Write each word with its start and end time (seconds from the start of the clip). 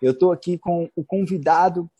Eu 0.00 0.12
estou 0.12 0.32
aqui 0.32 0.58
com 0.58 0.88
o 0.94 1.04
convidado 1.04 1.90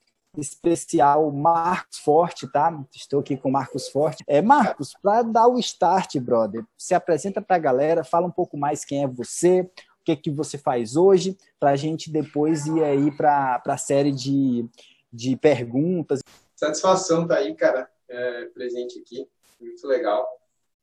especial 0.41 1.31
Marcos 1.31 1.99
Forte, 1.99 2.51
tá? 2.51 2.85
Estou 2.95 3.21
aqui 3.21 3.37
com 3.37 3.51
Marcos 3.51 3.89
Forte. 3.89 4.23
É, 4.27 4.43
Marcos, 4.43 4.95
para 5.03 5.23
dar 5.23 5.49
o 5.49 5.59
start, 5.59 6.17
brother, 6.19 6.65
se 6.77 6.95
apresenta 6.95 7.41
para 7.41 7.57
a 7.57 7.61
galera, 7.61 8.05
fala 8.05 8.27
um 8.27 8.31
pouco 8.31 8.57
mais 8.57 8.85
quem 8.85 9.03
é 9.03 9.07
você, 9.07 9.63
o 9.63 10.05
que 10.05 10.17
que 10.17 10.31
você 10.31 10.59
faz 10.59 10.97
hoje, 10.97 11.37
para 11.59 11.71
a 11.71 11.77
gente 11.77 12.11
depois 12.11 12.67
ir 12.67 12.83
aí 12.83 13.11
para 13.11 13.63
a 13.65 13.79
série 13.79 14.13
de, 14.13 14.69
de 15.13 15.37
perguntas. 15.37 16.21
Satisfação 16.55 17.27
tá 17.27 17.37
aí, 17.37 17.55
cara, 17.55 17.89
é, 18.09 18.45
presente 18.47 18.99
aqui, 18.99 19.27
muito 19.61 19.87
legal. 19.87 20.27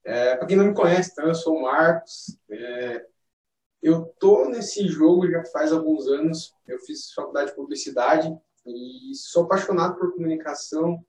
É, 0.03 0.35
para 0.35 0.47
quem 0.47 0.57
não 0.57 0.65
me 0.65 0.73
conhece, 0.73 1.11
então, 1.11 1.27
eu 1.27 1.35
sou 1.35 1.55
o 1.55 1.61
Marcos, 1.61 2.37
é, 2.49 3.05
eu 3.83 4.05
tô 4.17 4.49
nesse 4.49 4.87
jogo 4.87 5.29
já 5.29 5.43
faz 5.45 5.71
alguns 5.71 6.07
anos, 6.07 6.55
eu 6.67 6.79
fiz 6.79 7.11
faculdade 7.13 7.49
de 7.49 7.55
publicidade, 7.55 8.33
e 8.65 9.13
sou 9.15 9.43
apaixonado 9.43 9.97
por 9.97 10.13
comunicação. 10.13 11.03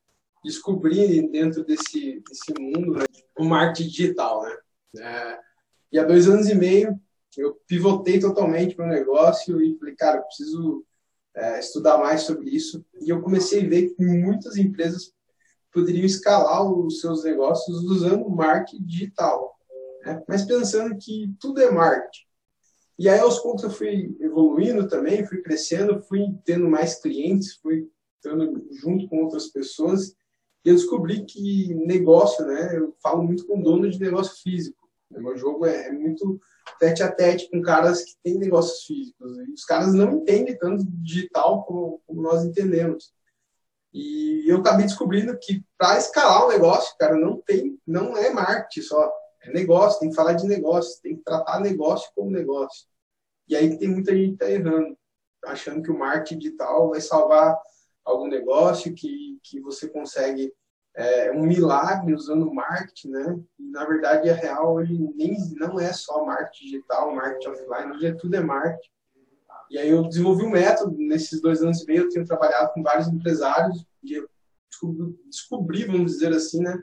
Descobri 0.44 1.26
dentro 1.30 1.64
desse, 1.64 2.22
desse 2.28 2.52
mundo 2.58 2.98
né, 2.98 3.04
o 3.38 3.44
marketing 3.44 3.88
digital. 3.88 4.42
Né? 4.42 4.56
É, 5.00 5.40
e 5.92 5.98
há 5.98 6.04
dois 6.04 6.28
anos 6.28 6.48
e 6.48 6.54
meio 6.54 6.98
eu 7.36 7.54
pivotei 7.66 8.18
totalmente 8.20 8.80
o 8.80 8.86
negócio 8.86 9.60
e 9.60 9.76
falei, 9.78 9.96
cara, 9.96 10.18
eu 10.18 10.22
preciso 10.22 10.84
é, 11.34 11.58
estudar 11.58 11.98
mais 11.98 12.22
sobre 12.22 12.50
isso. 12.50 12.84
E 13.00 13.10
eu 13.10 13.22
comecei 13.22 13.64
a 13.64 13.68
ver 13.68 13.90
que 13.90 14.04
muitas 14.04 14.56
empresas 14.56 15.12
poderiam 15.72 16.04
escalar 16.04 16.62
os 16.70 17.00
seus 17.00 17.24
negócios 17.24 17.82
usando 17.84 18.28
marketing 18.28 18.84
digital. 18.84 19.58
Né? 20.04 20.22
Mas 20.28 20.44
pensando 20.44 20.96
que 20.96 21.34
tudo 21.40 21.60
é 21.60 21.70
marketing. 21.70 22.23
E 22.98 23.08
aí, 23.08 23.18
aos 23.18 23.40
poucos, 23.40 23.64
eu 23.64 23.70
fui 23.70 24.16
evoluindo 24.20 24.88
também, 24.88 25.26
fui 25.26 25.42
crescendo, 25.42 26.02
fui 26.02 26.26
tendo 26.44 26.68
mais 26.68 27.00
clientes, 27.00 27.56
fui 27.56 27.88
estando 28.16 28.66
junto 28.72 29.08
com 29.08 29.24
outras 29.24 29.48
pessoas. 29.48 30.14
E 30.64 30.68
eu 30.68 30.74
descobri 30.74 31.24
que 31.24 31.74
negócio, 31.74 32.46
né? 32.46 32.76
Eu 32.76 32.94
falo 33.02 33.22
muito 33.22 33.46
com 33.46 33.60
dono 33.60 33.90
de 33.90 34.00
negócio 34.00 34.40
físico. 34.42 34.88
O 35.10 35.20
meu 35.20 35.36
jogo 35.36 35.66
é, 35.66 35.88
é 35.88 35.92
muito 35.92 36.40
tete 36.78 37.02
a 37.02 37.10
tete 37.10 37.50
com 37.50 37.60
caras 37.60 38.02
que 38.02 38.14
têm 38.22 38.38
negócios 38.38 38.84
físicos. 38.84 39.38
E 39.38 39.52
os 39.52 39.64
caras 39.64 39.92
não 39.92 40.12
entendem 40.12 40.56
tanto 40.56 40.84
digital 40.86 41.64
como, 41.64 42.00
como 42.06 42.22
nós 42.22 42.44
entendemos. 42.44 43.12
E 43.92 44.44
eu 44.50 44.58
acabei 44.58 44.86
descobrindo 44.86 45.36
que 45.38 45.64
para 45.78 45.98
escalar 45.98 46.46
o 46.46 46.48
negócio, 46.48 46.96
cara, 46.98 47.16
não 47.16 47.40
tem, 47.40 47.78
não 47.86 48.16
é 48.16 48.30
marketing 48.30 48.82
só 48.82 49.12
é 49.42 49.52
negócio, 49.52 50.00
tem 50.00 50.08
que 50.08 50.16
falar 50.16 50.32
de 50.32 50.46
negócio, 50.46 51.00
tem 51.02 51.16
que 51.16 51.22
tratar 51.22 51.60
negócio 51.60 52.10
como 52.14 52.30
negócio. 52.30 52.86
E 53.48 53.56
aí 53.56 53.76
tem 53.78 53.88
muita 53.88 54.14
gente 54.14 54.32
que 54.32 54.38
tá 54.38 54.50
errando, 54.50 54.96
achando 55.44 55.82
que 55.82 55.90
o 55.90 55.98
marketing 55.98 56.38
digital 56.38 56.90
vai 56.90 57.00
salvar 57.00 57.56
algum 58.04 58.28
negócio, 58.28 58.94
que, 58.94 59.38
que 59.42 59.60
você 59.60 59.88
consegue 59.88 60.52
é, 60.96 61.32
um 61.32 61.42
milagre 61.42 62.14
usando 62.14 62.52
marketing, 62.52 63.10
né? 63.10 63.40
E, 63.58 63.70
na 63.70 63.84
verdade, 63.84 64.30
a 64.30 64.34
real 64.34 64.74
hoje 64.74 64.96
nem, 65.16 65.36
não 65.56 65.80
é 65.80 65.92
só 65.92 66.24
marketing 66.24 66.64
digital, 66.64 67.14
marketing 67.14 67.48
offline, 67.48 67.92
hoje 67.92 68.06
é 68.06 68.14
tudo 68.14 68.36
é 68.36 68.40
marketing. 68.40 68.90
E 69.70 69.78
aí 69.78 69.88
eu 69.88 70.02
desenvolvi 70.04 70.44
um 70.44 70.50
método, 70.50 70.96
nesses 70.98 71.40
dois 71.40 71.62
anos 71.62 71.82
e 71.82 71.86
meio 71.86 72.02
eu 72.02 72.08
tenho 72.08 72.26
trabalhado 72.26 72.72
com 72.72 72.82
vários 72.82 73.08
empresários, 73.08 73.84
e 74.02 74.14
eu 74.14 74.28
descobri, 74.70 75.18
descobri 75.26 75.84
vamos 75.84 76.12
dizer 76.12 76.32
assim, 76.32 76.62
né? 76.62 76.82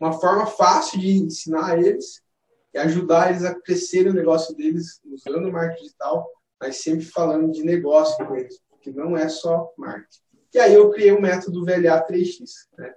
uma 0.00 0.12
forma 0.12 0.46
fácil 0.46 1.00
de 1.00 1.12
ensinar 1.18 1.78
eles 1.78 2.22
e 2.74 2.78
ajudar 2.78 3.30
eles 3.30 3.44
a 3.44 3.54
crescer 3.54 4.08
o 4.08 4.12
negócio 4.12 4.54
deles 4.56 5.00
usando 5.04 5.48
o 5.48 5.52
marketing 5.52 5.84
digital, 5.84 6.28
mas 6.60 6.82
sempre 6.82 7.04
falando 7.04 7.52
de 7.52 7.62
negócio 7.62 8.26
com 8.26 8.34
eles, 8.36 8.60
porque 8.68 8.90
não 8.90 9.16
é 9.16 9.28
só 9.28 9.72
marketing. 9.78 10.22
E 10.52 10.58
aí 10.58 10.74
eu 10.74 10.90
criei 10.90 11.12
o 11.12 11.22
método 11.22 11.64
VLA3X, 11.64 12.40
né? 12.76 12.92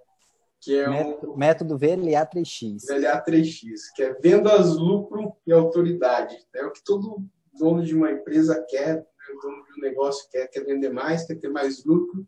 que 0.60 0.78
é 0.78 0.90
um 0.90 1.38
método 1.38 1.78
VLA3X. 1.78 2.86
VLA3X, 2.90 3.64
que 3.96 4.04
é 4.04 4.14
vendas, 4.16 4.76
lucro 4.76 5.36
e 5.46 5.54
autoridade. 5.54 6.36
É 6.56 6.66
o 6.66 6.72
que 6.72 6.84
todo 6.84 7.24
dono 7.58 7.84
de 7.84 7.96
uma 7.96 8.12
empresa 8.12 8.64
quer, 8.68 8.96
né? 8.96 9.04
o 9.36 9.40
dono 9.42 9.64
de 9.64 9.80
um 9.80 9.84
negócio 9.84 10.28
quer, 10.32 10.48
quer 10.48 10.66
vender 10.66 10.90
mais, 10.90 11.26
quer 11.26 11.36
ter 11.36 11.50
mais 11.50 11.84
lucro, 11.86 12.28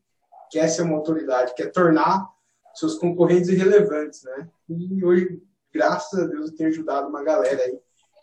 quer 0.52 0.68
ser 0.68 0.84
uma 0.84 0.98
autoridade, 0.98 1.54
quer 1.56 1.72
tornar 1.72 2.28
seus 2.76 2.96
concorrentes 2.96 3.50
irrelevantes, 3.50 4.24
né? 4.24 4.50
E 4.70 5.04
hoje, 5.04 5.42
graças 5.74 6.20
a 6.20 6.26
Deus, 6.26 6.50
eu 6.50 6.56
tenho 6.56 6.70
ajudado 6.70 7.08
uma 7.08 7.24
galera 7.24 7.62
aí. 7.62 7.80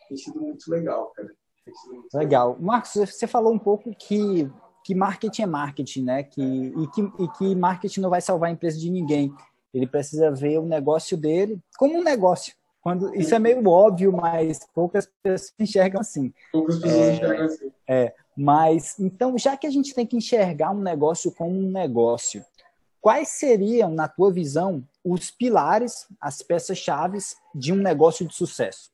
Tem 0.09 0.17
sido 0.17 0.41
muito 0.41 0.71
legal, 0.71 1.13
cara. 1.15 1.31
Muito 1.67 2.15
legal. 2.15 2.51
legal. 2.51 2.57
Marcos, 2.61 2.93
você 2.93 3.27
falou 3.27 3.53
um 3.53 3.59
pouco 3.59 3.95
que, 3.95 4.51
que 4.85 4.95
marketing 4.95 5.43
é 5.43 5.47
marketing, 5.47 6.03
né? 6.03 6.23
Que, 6.23 6.43
e, 6.43 6.87
que, 6.89 7.01
e 7.01 7.29
que 7.37 7.55
marketing 7.55 8.01
não 8.01 8.11
vai 8.11 8.21
salvar 8.21 8.51
a 8.51 8.53
empresa 8.53 8.79
de 8.79 8.91
ninguém. 8.91 9.35
Ele 9.75 9.87
precisa 9.87 10.31
ver 10.31 10.59
o 10.59 10.67
negócio 10.67 11.17
dele 11.17 11.61
como 11.77 11.99
um 11.99 12.03
negócio. 12.03 12.55
Quando, 12.81 13.13
isso 13.17 13.35
é 13.35 13.39
meio 13.41 13.69
óbvio, 13.69 14.13
mas 14.13 14.61
poucas 14.73 15.11
pessoas 15.21 15.53
enxergam 15.59 16.01
assim. 16.01 16.33
Poucas 16.53 16.79
pessoas 16.79 17.03
é, 17.03 17.13
enxergam 17.15 17.47
assim. 17.47 17.73
É, 17.89 18.15
mas, 18.37 18.99
então, 19.01 19.37
já 19.37 19.57
que 19.57 19.67
a 19.67 19.71
gente 19.71 19.93
tem 19.93 20.07
que 20.07 20.17
enxergar 20.17 20.71
um 20.71 20.81
negócio 20.81 21.33
como 21.33 21.51
um 21.51 21.71
negócio, 21.71 22.45
quais 23.01 23.29
seriam, 23.29 23.91
na 23.91 24.07
tua 24.07 24.33
visão, 24.33 24.85
os 25.09 25.31
pilares, 25.31 26.07
as 26.21 26.43
peças-chave 26.43 27.19
de 27.55 27.73
um 27.73 27.77
negócio 27.77 28.27
de 28.27 28.35
sucesso? 28.35 28.91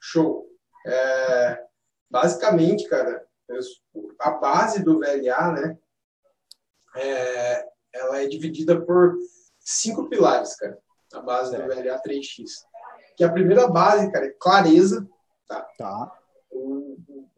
Show. 0.00 0.46
É, 0.84 1.64
basicamente, 2.10 2.88
cara, 2.88 3.24
a 4.18 4.30
base 4.32 4.82
do 4.82 4.98
VLA, 4.98 5.52
né, 5.52 5.78
é, 6.96 7.68
ela 7.92 8.20
é 8.20 8.26
dividida 8.26 8.80
por 8.80 9.16
cinco 9.60 10.08
pilares, 10.08 10.56
cara. 10.56 10.76
A 11.12 11.20
base 11.20 11.52
certo. 11.52 11.68
do 11.68 11.74
VLA 11.74 12.02
3X. 12.02 12.46
Que 13.16 13.22
a 13.22 13.30
primeira 13.30 13.68
base, 13.68 14.10
cara, 14.10 14.26
é 14.26 14.34
clareza. 14.38 15.08
Tá. 15.46 15.60
tá. 15.78 16.18
O, 16.50 16.96
o 17.08 17.28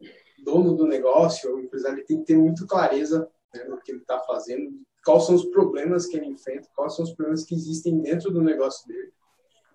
dono 0.43 0.75
do 0.75 0.87
negócio, 0.87 1.55
o 1.55 1.59
empresário, 1.59 2.03
tem 2.05 2.19
que 2.19 2.25
ter 2.25 2.37
muito 2.37 2.65
clareza 2.65 3.29
né, 3.53 3.63
no 3.65 3.79
que 3.79 3.91
ele 3.91 4.01
está 4.01 4.19
fazendo, 4.21 4.71
quais 5.07 5.25
são 5.25 5.35
os 5.35 5.45
problemas 5.45 6.05
que 6.05 6.17
ele 6.17 6.25
enfrenta, 6.25 6.67
quais 6.75 6.93
são 6.93 7.05
os 7.05 7.13
problemas 7.13 7.45
que 7.45 7.55
existem 7.55 7.97
dentro 8.01 8.29
do 8.29 8.41
negócio 8.41 8.85
dele. 8.85 9.13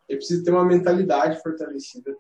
Ele 0.07 0.19
precisa 0.19 0.45
ter 0.45 0.51
uma 0.51 0.63
mentalidade 0.63 1.41
fortalecida. 1.41 2.15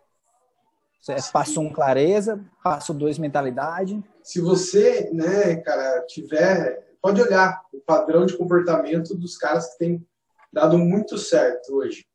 Passo 1.31 1.61
um, 1.61 1.71
clareza. 1.71 2.43
Passo 2.65 2.95
dois, 2.95 3.19
mentalidade. 3.19 4.03
Se 4.23 4.41
você, 4.41 5.11
né, 5.12 5.56
cara, 5.56 6.06
tiver... 6.06 6.97
Pode 7.03 7.21
olhar 7.21 7.61
o 7.71 7.81
padrão 7.81 8.25
de 8.25 8.34
comportamento 8.34 9.15
dos 9.15 9.37
caras 9.37 9.73
que 9.73 9.79
têm 9.79 10.09
dado 10.50 10.79
muito 10.79 11.19
certo 11.19 11.75
hoje. 11.75 12.06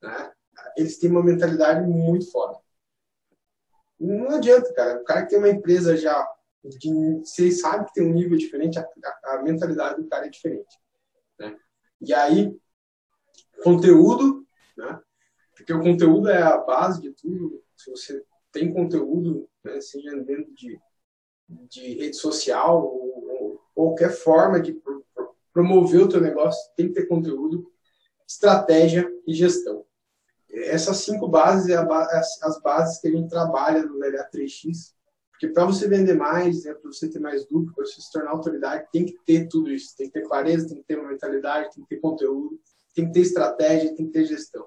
Né? 0.00 0.32
Eles 0.78 0.98
têm 0.98 1.10
uma 1.10 1.22
mentalidade 1.22 1.86
muito 1.86 2.30
foda. 2.30 2.58
Não 4.00 4.30
adianta, 4.30 4.72
cara. 4.72 4.98
O 4.98 5.04
cara 5.04 5.24
que 5.24 5.30
tem 5.30 5.38
uma 5.38 5.50
empresa 5.50 5.94
já 5.94 6.26
de, 6.68 7.20
você 7.20 7.50
sabe 7.50 7.86
que 7.86 7.94
tem 7.94 8.06
um 8.06 8.12
nível 8.12 8.36
diferente, 8.36 8.78
a, 8.78 8.88
a, 9.24 9.34
a 9.34 9.42
mentalidade 9.42 10.02
do 10.02 10.08
cara 10.08 10.26
é 10.26 10.30
diferente. 10.30 10.78
Né? 11.38 11.56
E 12.00 12.12
aí, 12.12 12.56
conteúdo, 13.62 14.46
né? 14.76 15.00
porque 15.54 15.72
o 15.72 15.82
conteúdo 15.82 16.28
é 16.28 16.42
a 16.42 16.58
base 16.58 17.00
de 17.00 17.10
tudo. 17.12 17.62
Se 17.76 17.90
você 17.90 18.24
tem 18.52 18.72
conteúdo, 18.72 19.48
né, 19.62 19.80
seja 19.80 20.14
dentro 20.22 20.52
de, 20.54 20.80
de 21.48 21.94
rede 21.94 22.16
social 22.16 22.84
ou, 22.84 23.60
ou 23.74 23.88
qualquer 23.88 24.10
forma 24.10 24.60
de 24.60 24.72
pro, 24.72 25.04
pro, 25.14 25.34
promover 25.52 26.02
o 26.02 26.08
teu 26.08 26.20
negócio, 26.20 26.72
tem 26.74 26.88
que 26.88 26.94
ter 26.94 27.06
conteúdo, 27.06 27.70
estratégia 28.26 29.10
e 29.26 29.34
gestão. 29.34 29.84
Essas 30.50 30.98
cinco 30.98 31.28
bases 31.28 31.68
é 31.68 31.76
as, 31.76 32.42
as 32.42 32.60
bases 32.62 32.98
que 33.00 33.08
a 33.08 33.10
gente 33.10 33.28
trabalha 33.28 33.84
no 33.84 33.98
LA3X 33.98 34.95
porque 35.38 35.48
para 35.48 35.66
você 35.66 35.86
vender 35.86 36.14
mais, 36.14 36.64
né, 36.64 36.72
para 36.72 36.90
você 36.90 37.10
ter 37.10 37.18
mais 37.18 37.46
lucro, 37.50 37.74
para 37.74 37.84
você 37.84 38.00
se 38.00 38.10
tornar 38.10 38.30
autoridade, 38.30 38.88
tem 38.90 39.04
que 39.04 39.18
ter 39.26 39.46
tudo 39.46 39.70
isso. 39.70 39.94
Tem 39.94 40.06
que 40.06 40.14
ter 40.14 40.26
clareza, 40.26 40.66
tem 40.66 40.78
que 40.78 40.84
ter 40.84 40.98
uma 40.98 41.10
mentalidade, 41.10 41.74
tem 41.74 41.84
que 41.84 41.90
ter 41.90 42.00
conteúdo, 42.00 42.58
tem 42.94 43.06
que 43.06 43.12
ter 43.12 43.20
estratégia, 43.20 43.94
tem 43.94 44.06
que 44.06 44.12
ter 44.12 44.24
gestão. 44.24 44.66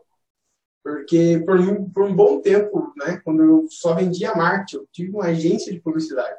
Porque 0.83 1.41
por 1.43 1.59
um, 1.59 1.89
por 1.89 2.03
um 2.03 2.15
bom 2.15 2.39
tempo, 2.39 2.93
né, 2.95 3.19
quando 3.25 3.43
eu 3.43 3.65
só 3.67 3.95
vendia 3.95 4.35
marketing, 4.35 4.75
eu 4.75 4.87
tive 4.93 5.11
uma 5.11 5.25
agência 5.25 5.73
de 5.73 5.79
publicidade. 5.79 6.37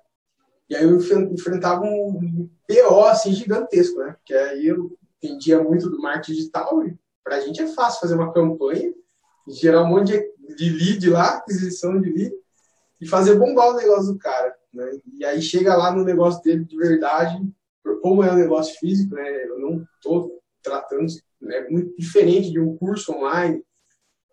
E 0.68 0.76
aí 0.76 0.84
eu 0.84 0.96
enfrentava 0.96 1.82
um 1.82 2.48
PO 2.68 3.04
assim, 3.06 3.32
gigantesco, 3.32 3.98
né? 3.98 4.12
Porque 4.12 4.32
aí 4.32 4.68
eu 4.68 4.96
entendia 5.20 5.60
muito 5.60 5.90
do 5.90 6.00
marketing 6.00 6.34
digital 6.34 6.86
e 6.86 6.96
para 7.24 7.36
a 7.36 7.40
gente 7.40 7.60
é 7.60 7.66
fácil 7.66 8.00
fazer 8.00 8.14
uma 8.14 8.32
campanha, 8.32 8.94
gerar 9.48 9.82
um 9.82 9.88
monte 9.88 10.12
de 10.56 10.70
lead 10.70 11.10
lá, 11.10 11.38
aquisição 11.38 12.00
de 12.00 12.10
lead, 12.10 12.32
e 13.00 13.06
fazer 13.06 13.36
bombar 13.36 13.70
o 13.70 13.76
negócio 13.76 14.12
do 14.12 14.18
cara. 14.18 14.54
Né? 14.72 14.90
E 15.14 15.24
aí 15.24 15.40
chega 15.40 15.76
lá 15.76 15.92
no 15.92 16.04
negócio 16.04 16.42
dele 16.42 16.64
de 16.64 16.76
verdade, 16.76 17.40
como 18.02 18.22
é 18.22 18.30
um 18.30 18.36
negócio 18.36 18.78
físico, 18.78 19.14
né? 19.14 19.44
eu 19.46 19.58
não 19.58 19.86
estou 19.96 20.40
tratando, 20.62 21.06
né? 21.40 21.56
é 21.56 21.68
muito 21.68 21.96
diferente 21.96 22.50
de 22.50 22.60
um 22.60 22.76
curso 22.76 23.12
online, 23.12 23.64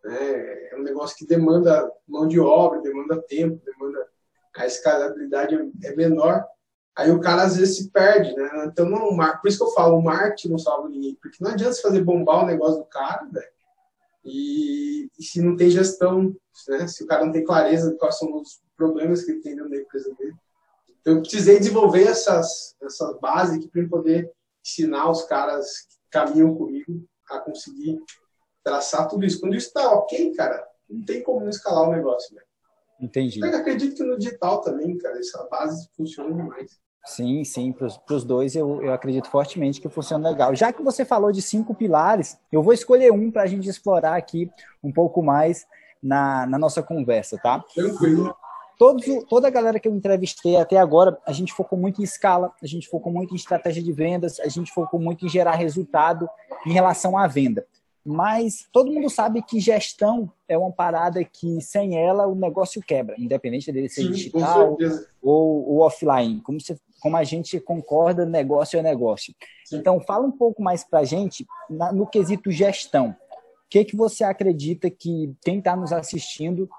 né? 0.03 0.71
é 0.71 0.75
um 0.77 0.83
negócio 0.83 1.15
que 1.17 1.25
demanda 1.25 1.89
mão 2.07 2.27
de 2.27 2.39
obra, 2.39 2.81
demanda 2.81 3.21
tempo, 3.21 3.61
demanda 3.65 4.07
a 4.57 4.65
escalabilidade 4.65 5.55
é 5.83 5.95
menor. 5.95 6.43
Aí 6.95 7.11
o 7.11 7.19
cara 7.19 7.43
às 7.43 7.57
vezes 7.57 7.77
se 7.77 7.91
perde, 7.91 8.35
né? 8.35 8.49
Então, 8.65 8.89
não, 8.89 9.15
por 9.15 9.47
isso 9.47 9.59
que 9.59 9.63
eu 9.63 9.73
falo, 9.73 9.97
o 9.97 10.01
marketing 10.01 10.49
não 10.49 10.57
salva 10.57 10.89
ninguém, 10.89 11.15
porque 11.21 11.37
não 11.39 11.51
adianta 11.51 11.73
você 11.73 11.81
fazer 11.83 12.03
bombar 12.03 12.43
o 12.43 12.47
negócio 12.47 12.79
do 12.79 12.85
cara, 12.85 13.27
velho, 13.31 13.47
e, 14.27 15.09
e, 15.17 15.23
se 15.23 15.41
não 15.41 15.55
tem 15.55 15.69
gestão, 15.69 16.35
né? 16.67 16.87
Se 16.87 17.03
o 17.03 17.07
cara 17.07 17.25
não 17.25 17.31
tem 17.31 17.43
clareza 17.43 17.91
de 17.91 17.97
quais 17.97 18.17
são 18.17 18.33
os 18.35 18.61
problemas 18.75 19.23
que 19.23 19.31
ele 19.31 19.41
tem 19.41 19.55
dentro 19.55 19.71
da 19.71 19.77
empresa 19.77 20.13
dele. 20.15 20.35
Então, 20.99 21.15
eu 21.15 21.21
precisei 21.21 21.57
desenvolver 21.57 22.03
essas, 22.03 22.75
essa 22.81 23.13
base 23.13 23.57
aqui 23.57 23.69
para 23.69 23.87
poder 23.87 24.29
ensinar 24.65 25.09
os 25.09 25.23
caras 25.23 25.81
que 25.81 25.97
caminham 26.09 26.53
comigo 26.55 27.07
a 27.29 27.39
conseguir 27.39 27.99
traçar 28.63 29.07
tudo 29.07 29.25
isso. 29.25 29.39
Quando 29.39 29.55
isso 29.55 29.67
está 29.67 29.91
ok, 29.93 30.33
cara, 30.35 30.67
não 30.89 31.05
tem 31.05 31.23
como 31.23 31.39
não 31.39 31.49
escalar 31.49 31.87
o 31.87 31.93
negócio, 31.93 32.35
né? 32.35 32.41
Entendi. 32.99 33.39
Eu 33.39 33.55
acredito 33.55 33.95
que 33.95 34.03
no 34.03 34.17
digital 34.17 34.61
também, 34.61 34.97
cara, 34.97 35.17
essa 35.19 35.43
base 35.45 35.87
funciona 35.95 36.33
demais. 36.33 36.77
Sim, 37.05 37.43
sim, 37.45 37.71
para 37.71 37.87
os 38.15 38.23
dois 38.23 38.55
eu, 38.55 38.83
eu 38.83 38.91
acredito 38.93 39.29
fortemente 39.29 39.79
que 39.79 39.87
funciona 39.87 40.29
legal. 40.29 40.53
Já 40.53 40.73
que 40.73 40.83
você 40.83 41.05
falou 41.05 41.31
de 41.31 41.41
cinco 41.41 41.73
pilares, 41.73 42.37
eu 42.51 42.61
vou 42.61 42.73
escolher 42.73 43.11
um 43.13 43.31
para 43.31 43.43
a 43.43 43.47
gente 43.47 43.69
explorar 43.69 44.15
aqui 44.17 44.51
um 44.83 44.91
pouco 44.91 45.23
mais 45.23 45.65
na, 46.03 46.45
na 46.45 46.57
nossa 46.57 46.83
conversa, 46.83 47.37
tá? 47.37 47.63
Tranquilo. 47.73 48.35
Todos, 48.77 49.05
toda 49.27 49.47
a 49.47 49.51
galera 49.51 49.79
que 49.79 49.87
eu 49.87 49.95
entrevistei 49.95 50.55
até 50.55 50.77
agora, 50.77 51.17
a 51.25 51.31
gente 51.31 51.51
focou 51.51 51.79
muito 51.79 51.99
em 51.99 52.03
escala, 52.03 52.53
a 52.61 52.67
gente 52.67 52.87
focou 52.87 53.11
muito 53.11 53.33
em 53.33 53.35
estratégia 53.35 53.81
de 53.81 53.91
vendas, 53.91 54.39
a 54.39 54.47
gente 54.47 54.71
focou 54.71 54.99
muito 54.99 55.25
em 55.25 55.29
gerar 55.29 55.53
resultado 55.53 56.29
em 56.65 56.71
relação 56.71 57.17
à 57.17 57.25
venda. 57.25 57.65
Mas 58.09 58.65
todo 58.71 58.89
mundo 58.89 59.09
sabe 59.09 59.41
que 59.41 59.59
gestão 59.59 60.31
é 60.47 60.57
uma 60.57 60.71
parada 60.71 61.21
que 61.25 61.59
sem 61.59 61.97
ela 61.97 62.25
o 62.25 62.33
negócio 62.33 62.81
quebra, 62.81 63.13
independente 63.19 63.69
dele 63.69 63.89
ser 63.89 64.03
Sim, 64.03 64.11
digital 64.11 64.77
ou, 65.21 65.69
ou, 65.69 65.79
offline. 65.79 66.39
Como, 66.39 66.57
como 67.01 67.17
a 67.17 67.25
gente 67.25 67.59
concorda, 67.59 68.25
negócio 68.25 68.79
é 68.79 68.81
negócio. 68.81 69.35
Sim. 69.65 69.79
Então, 69.79 69.99
fala 69.99 70.25
um 70.25 70.31
pouco 70.31 70.61
mais 70.61 70.85
para 70.85 70.99
a 70.99 71.03
gente 71.03 71.45
na, 71.69 71.91
no 71.91 72.07
quesito 72.07 72.49
gestão. 72.49 73.09
O 73.09 73.15
que, 73.69 73.83
que 73.83 73.97
você 73.97 74.23
acredita 74.23 74.89
que 74.89 75.35
quem 75.43 75.59
está 75.59 75.75
nos 75.75 75.91
assistindo 75.91 76.69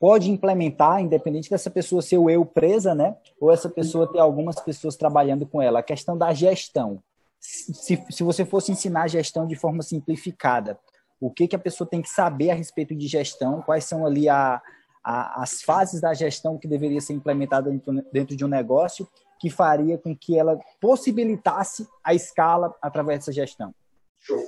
pode 0.00 0.30
implementar, 0.30 1.02
independente 1.02 1.50
dessa 1.50 1.70
pessoa 1.70 2.00
ser 2.00 2.16
o 2.16 2.30
eu 2.30 2.42
presa, 2.42 2.94
né? 2.94 3.14
Ou 3.38 3.52
essa 3.52 3.68
pessoa 3.68 4.10
ter 4.10 4.18
algumas 4.18 4.58
pessoas 4.58 4.96
trabalhando 4.96 5.44
com 5.44 5.60
ela. 5.60 5.80
A 5.80 5.82
questão 5.82 6.16
da 6.16 6.32
gestão 6.32 7.02
se, 7.44 8.02
se 8.10 8.22
você 8.22 8.44
fosse 8.44 8.72
ensinar 8.72 9.06
gestão 9.08 9.46
de 9.46 9.54
forma 9.54 9.82
simplificada, 9.82 10.78
o 11.20 11.30
que, 11.30 11.46
que 11.46 11.54
a 11.54 11.58
pessoa 11.58 11.88
tem 11.88 12.00
que 12.00 12.08
saber 12.08 12.50
a 12.50 12.54
respeito 12.54 12.94
de 12.94 13.06
gestão, 13.06 13.60
quais 13.60 13.84
são 13.84 14.06
ali 14.06 14.28
a, 14.28 14.62
a, 15.04 15.42
as 15.42 15.62
fases 15.62 16.00
da 16.00 16.14
gestão 16.14 16.58
que 16.58 16.66
deveria 16.66 17.00
ser 17.00 17.12
implementada 17.12 17.70
dentro, 17.70 18.04
dentro 18.10 18.36
de 18.36 18.44
um 18.44 18.48
negócio, 18.48 19.06
que 19.38 19.50
faria 19.50 19.98
com 19.98 20.16
que 20.16 20.38
ela 20.38 20.58
possibilitasse 20.80 21.86
a 22.02 22.14
escala 22.14 22.74
através 22.80 23.20
dessa 23.20 23.32
gestão. 23.32 23.74
Show. 24.20 24.42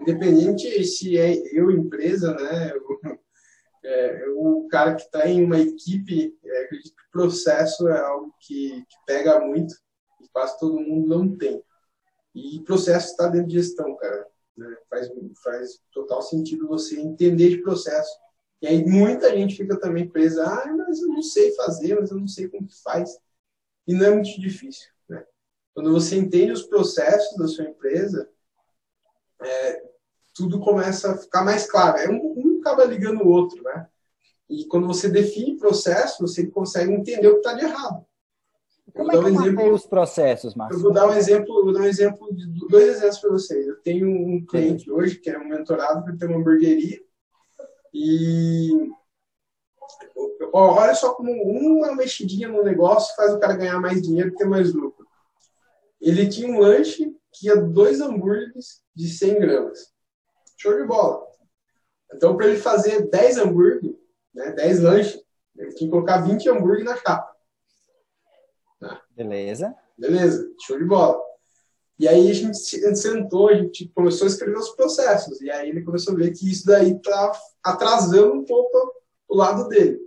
Independente 0.00 0.84
se 0.84 1.16
é 1.16 1.34
eu 1.56 1.70
empresa, 1.70 2.34
né, 2.34 2.72
é, 3.84 4.24
o 4.34 4.66
cara 4.68 4.96
que 4.96 5.02
está 5.02 5.28
em 5.28 5.44
uma 5.44 5.60
equipe, 5.60 6.36
é, 6.44 6.64
acredito 6.64 6.96
que 6.96 7.12
processo 7.12 7.88
é 7.88 8.00
algo 8.00 8.34
que, 8.40 8.84
que 8.88 8.96
pega 9.06 9.38
muito 9.38 9.72
e 10.20 10.28
quase 10.32 10.58
todo 10.58 10.80
mundo 10.80 11.06
não 11.06 11.36
tem. 11.36 11.62
E 12.34 12.60
processo 12.60 13.10
está 13.10 13.28
dentro 13.28 13.48
de 13.48 13.54
gestão, 13.54 13.96
cara. 13.96 14.26
Né? 14.56 14.76
Faz, 14.88 15.08
faz 15.42 15.80
total 15.92 16.22
sentido 16.22 16.68
você 16.68 17.00
entender 17.00 17.50
de 17.50 17.62
processo. 17.62 18.10
E 18.60 18.66
aí 18.66 18.84
muita 18.84 19.36
gente 19.36 19.56
fica 19.56 19.78
também 19.78 20.08
presa, 20.08 20.44
ah, 20.44 20.72
mas 20.72 21.00
eu 21.00 21.08
não 21.08 21.22
sei 21.22 21.52
fazer, 21.54 21.98
mas 21.98 22.10
eu 22.10 22.18
não 22.18 22.28
sei 22.28 22.48
como 22.48 22.66
que 22.66 22.82
faz. 22.82 23.18
E 23.86 23.94
não 23.94 24.06
é 24.06 24.10
muito 24.10 24.40
difícil. 24.40 24.88
Né? 25.08 25.24
Quando 25.74 25.92
você 25.92 26.16
entende 26.16 26.52
os 26.52 26.62
processos 26.62 27.36
da 27.36 27.46
sua 27.46 27.64
empresa, 27.64 28.28
é, 29.40 29.82
tudo 30.34 30.60
começa 30.60 31.12
a 31.12 31.16
ficar 31.16 31.44
mais 31.44 31.70
claro. 31.70 31.98
É 31.98 32.08
um, 32.08 32.34
um 32.36 32.60
acaba 32.60 32.84
ligando 32.84 33.22
o 33.22 33.28
outro, 33.28 33.62
né? 33.62 33.86
E 34.48 34.64
quando 34.66 34.86
você 34.86 35.08
define 35.08 35.58
processo, 35.58 36.26
você 36.26 36.46
consegue 36.46 36.92
entender 36.92 37.28
o 37.28 37.34
que 37.34 37.46
está 37.46 37.52
de 37.52 37.64
errado. 37.64 38.06
Como 38.94 39.10
é 39.10 39.14
que 39.14 39.24
um 39.24 39.28
exemplo, 39.28 39.72
os 39.72 39.86
processos, 39.86 40.54
Marcos? 40.54 40.76
Eu 40.76 40.82
vou 40.84 40.92
dar 40.92 41.08
um 41.08 41.12
exemplo, 41.12 41.64
vou 41.64 41.72
dar 41.72 41.80
um 41.80 41.86
exemplo 41.86 42.32
de 42.32 42.68
dois 42.68 42.88
exemplos 42.88 43.18
para 43.18 43.30
vocês. 43.30 43.66
Eu 43.66 43.76
tenho 43.82 44.08
um 44.08 44.44
cliente 44.46 44.90
hoje 44.90 45.16
que 45.16 45.28
é 45.28 45.38
um 45.38 45.48
mentorado 45.48 46.04
que 46.04 46.16
tem 46.16 46.28
uma 46.28 46.38
hamburgueria 46.38 47.00
e 47.92 48.90
olha 50.52 50.94
só 50.94 51.14
como 51.14 51.32
uma 51.32 51.94
mexidinha 51.96 52.48
no 52.48 52.62
negócio 52.62 53.16
faz 53.16 53.34
o 53.34 53.40
cara 53.40 53.56
ganhar 53.56 53.80
mais 53.80 54.00
dinheiro 54.00 54.28
e 54.28 54.34
ter 54.34 54.44
mais 54.44 54.72
lucro. 54.72 55.04
Ele 56.00 56.28
tinha 56.28 56.48
um 56.48 56.60
lanche 56.60 57.16
que 57.32 57.48
ia 57.48 57.56
dois 57.56 58.00
hambúrgueres 58.00 58.82
de 58.94 59.08
100 59.08 59.40
gramas. 59.40 59.92
Show 60.56 60.76
de 60.76 60.86
bola. 60.86 61.26
Então, 62.12 62.36
para 62.36 62.46
ele 62.46 62.58
fazer 62.58 63.08
10 63.08 63.38
hambúrgueres, 63.38 63.96
né, 64.32 64.52
10 64.52 64.80
lanches, 64.80 65.20
ele 65.56 65.72
tinha 65.72 65.88
que 65.88 65.90
colocar 65.90 66.18
20 66.18 66.48
hambúrgueres 66.48 66.84
na 66.84 66.96
chapa. 66.96 67.33
Beleza. 69.10 69.74
Beleza, 69.96 70.48
show 70.60 70.78
de 70.78 70.84
bola. 70.84 71.22
E 71.98 72.08
aí 72.08 72.28
a 72.28 72.34
gente 72.34 72.56
sentou, 72.56 73.48
a 73.48 73.54
gente 73.54 73.88
começou 73.94 74.26
a 74.26 74.28
escrever 74.28 74.58
os 74.58 74.70
processos. 74.70 75.40
E 75.40 75.50
aí 75.50 75.68
ele 75.68 75.82
começou 75.82 76.14
a 76.14 76.16
ver 76.16 76.32
que 76.32 76.50
isso 76.50 76.66
daí 76.66 76.98
tá 77.00 77.32
atrasando 77.62 78.34
um 78.34 78.44
pouco 78.44 78.92
o 79.28 79.36
lado 79.36 79.68
dele. 79.68 80.00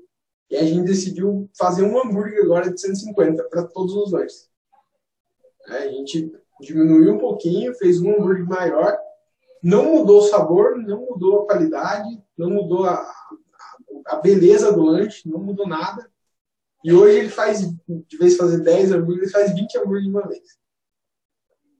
E 0.49 0.57
a 0.57 0.63
gente 0.63 0.85
decidiu 0.85 1.49
fazer 1.57 1.83
um 1.83 1.99
hambúrguer 1.99 2.43
agora 2.43 2.71
de 2.71 2.79
150 2.79 3.43
para 3.45 3.63
todos 3.63 3.93
os 3.95 4.11
lanches. 4.11 4.49
A 5.67 5.87
gente 5.87 6.31
diminuiu 6.61 7.13
um 7.13 7.17
pouquinho, 7.17 7.75
fez 7.75 8.01
um 8.01 8.11
hambúrguer 8.11 8.45
maior. 8.45 8.97
Não 9.63 9.95
mudou 9.95 10.19
o 10.19 10.27
sabor, 10.27 10.77
não 10.77 11.05
mudou 11.05 11.41
a 11.41 11.45
qualidade, 11.45 12.21
não 12.37 12.49
mudou 12.49 12.85
a, 12.85 13.11
a 14.05 14.17
beleza 14.17 14.71
do 14.71 14.83
lanche, 14.83 15.27
não 15.27 15.39
mudou 15.39 15.67
nada. 15.67 16.09
E 16.83 16.93
hoje 16.93 17.17
ele 17.17 17.29
faz, 17.29 17.61
de 17.61 18.17
vez 18.17 18.33
de 18.33 18.37
fazer 18.37 18.59
10 18.59 18.91
hambúrgueres, 18.91 19.33
ele 19.33 19.43
faz 19.43 19.53
20 19.53 19.77
hambúrgueres 19.77 20.03
de 20.03 20.09
uma 20.09 20.27
vez. 20.27 20.57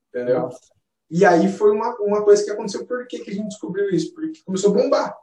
Entendeu? 0.10 0.42
Nossa. 0.42 0.78
E 1.10 1.26
aí 1.26 1.48
foi 1.50 1.72
uma, 1.72 1.96
uma 2.02 2.24
coisa 2.24 2.44
que 2.44 2.52
aconteceu. 2.52 2.86
Por 2.86 3.08
que, 3.08 3.20
que 3.20 3.32
a 3.32 3.34
gente 3.34 3.48
descobriu 3.48 3.90
isso? 3.90 4.14
Porque 4.14 4.42
começou 4.46 4.72
a 4.72 4.74
bombar. 4.74 5.18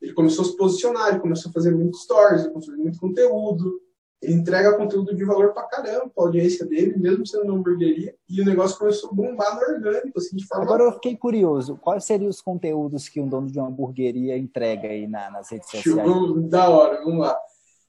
Ele 0.00 0.12
começou 0.12 0.44
a 0.44 0.48
se 0.48 0.56
posicionar, 0.56 1.08
ele 1.08 1.20
começou 1.20 1.50
a 1.50 1.52
fazer 1.52 1.74
muito 1.74 1.96
stories, 1.96 2.42
ele 2.42 2.50
começou 2.50 2.72
a 2.72 2.76
fazer 2.76 2.82
muito 2.82 3.00
conteúdo. 3.00 3.80
Ele 4.20 4.34
entrega 4.34 4.76
conteúdo 4.76 5.14
de 5.14 5.24
valor 5.24 5.52
pra 5.52 5.64
caramba 5.64 6.10
pra 6.14 6.24
audiência 6.24 6.66
dele, 6.66 6.96
mesmo 6.98 7.26
sendo 7.26 7.44
uma 7.44 7.54
hamburgueria. 7.54 8.14
E 8.28 8.40
o 8.40 8.44
negócio 8.44 8.78
começou 8.78 9.10
a 9.10 9.12
bombar 9.12 9.54
no 9.54 9.74
orgânico, 9.74 10.18
assim, 10.18 10.36
de 10.36 10.46
forma... 10.46 10.64
Agora 10.64 10.84
eu 10.84 10.92
fiquei 10.92 11.16
curioso. 11.16 11.76
Quais 11.76 12.04
seriam 12.04 12.28
os 12.28 12.40
conteúdos 12.40 13.08
que 13.08 13.20
um 13.20 13.28
dono 13.28 13.50
de 13.50 13.58
uma 13.58 13.68
hamburgueria 13.68 14.36
entrega 14.36 14.88
aí 14.88 15.06
na, 15.06 15.30
nas 15.30 15.50
redes 15.50 15.70
sociais? 15.70 16.08
Da 16.48 16.68
hora, 16.68 17.02
vamos 17.04 17.20
lá. 17.20 17.38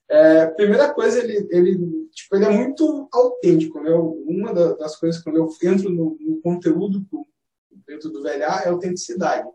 É, 0.10 0.46
primeira 0.48 0.94
coisa, 0.94 1.20
ele, 1.20 1.48
ele, 1.50 2.08
tipo, 2.14 2.36
ele 2.36 2.46
é 2.46 2.50
muito 2.50 3.10
autêntico. 3.12 3.82
Né? 3.82 3.92
Uma 3.92 4.54
das 4.54 4.96
coisas, 4.96 5.22
quando 5.22 5.38
eu 5.38 5.50
entro 5.64 5.90
no, 5.90 6.18
no 6.20 6.42
conteúdo 6.42 7.06
dentro 7.86 8.10
do 8.10 8.22
VLA, 8.22 8.64
é 8.64 8.70
autenticidade. 8.70 9.48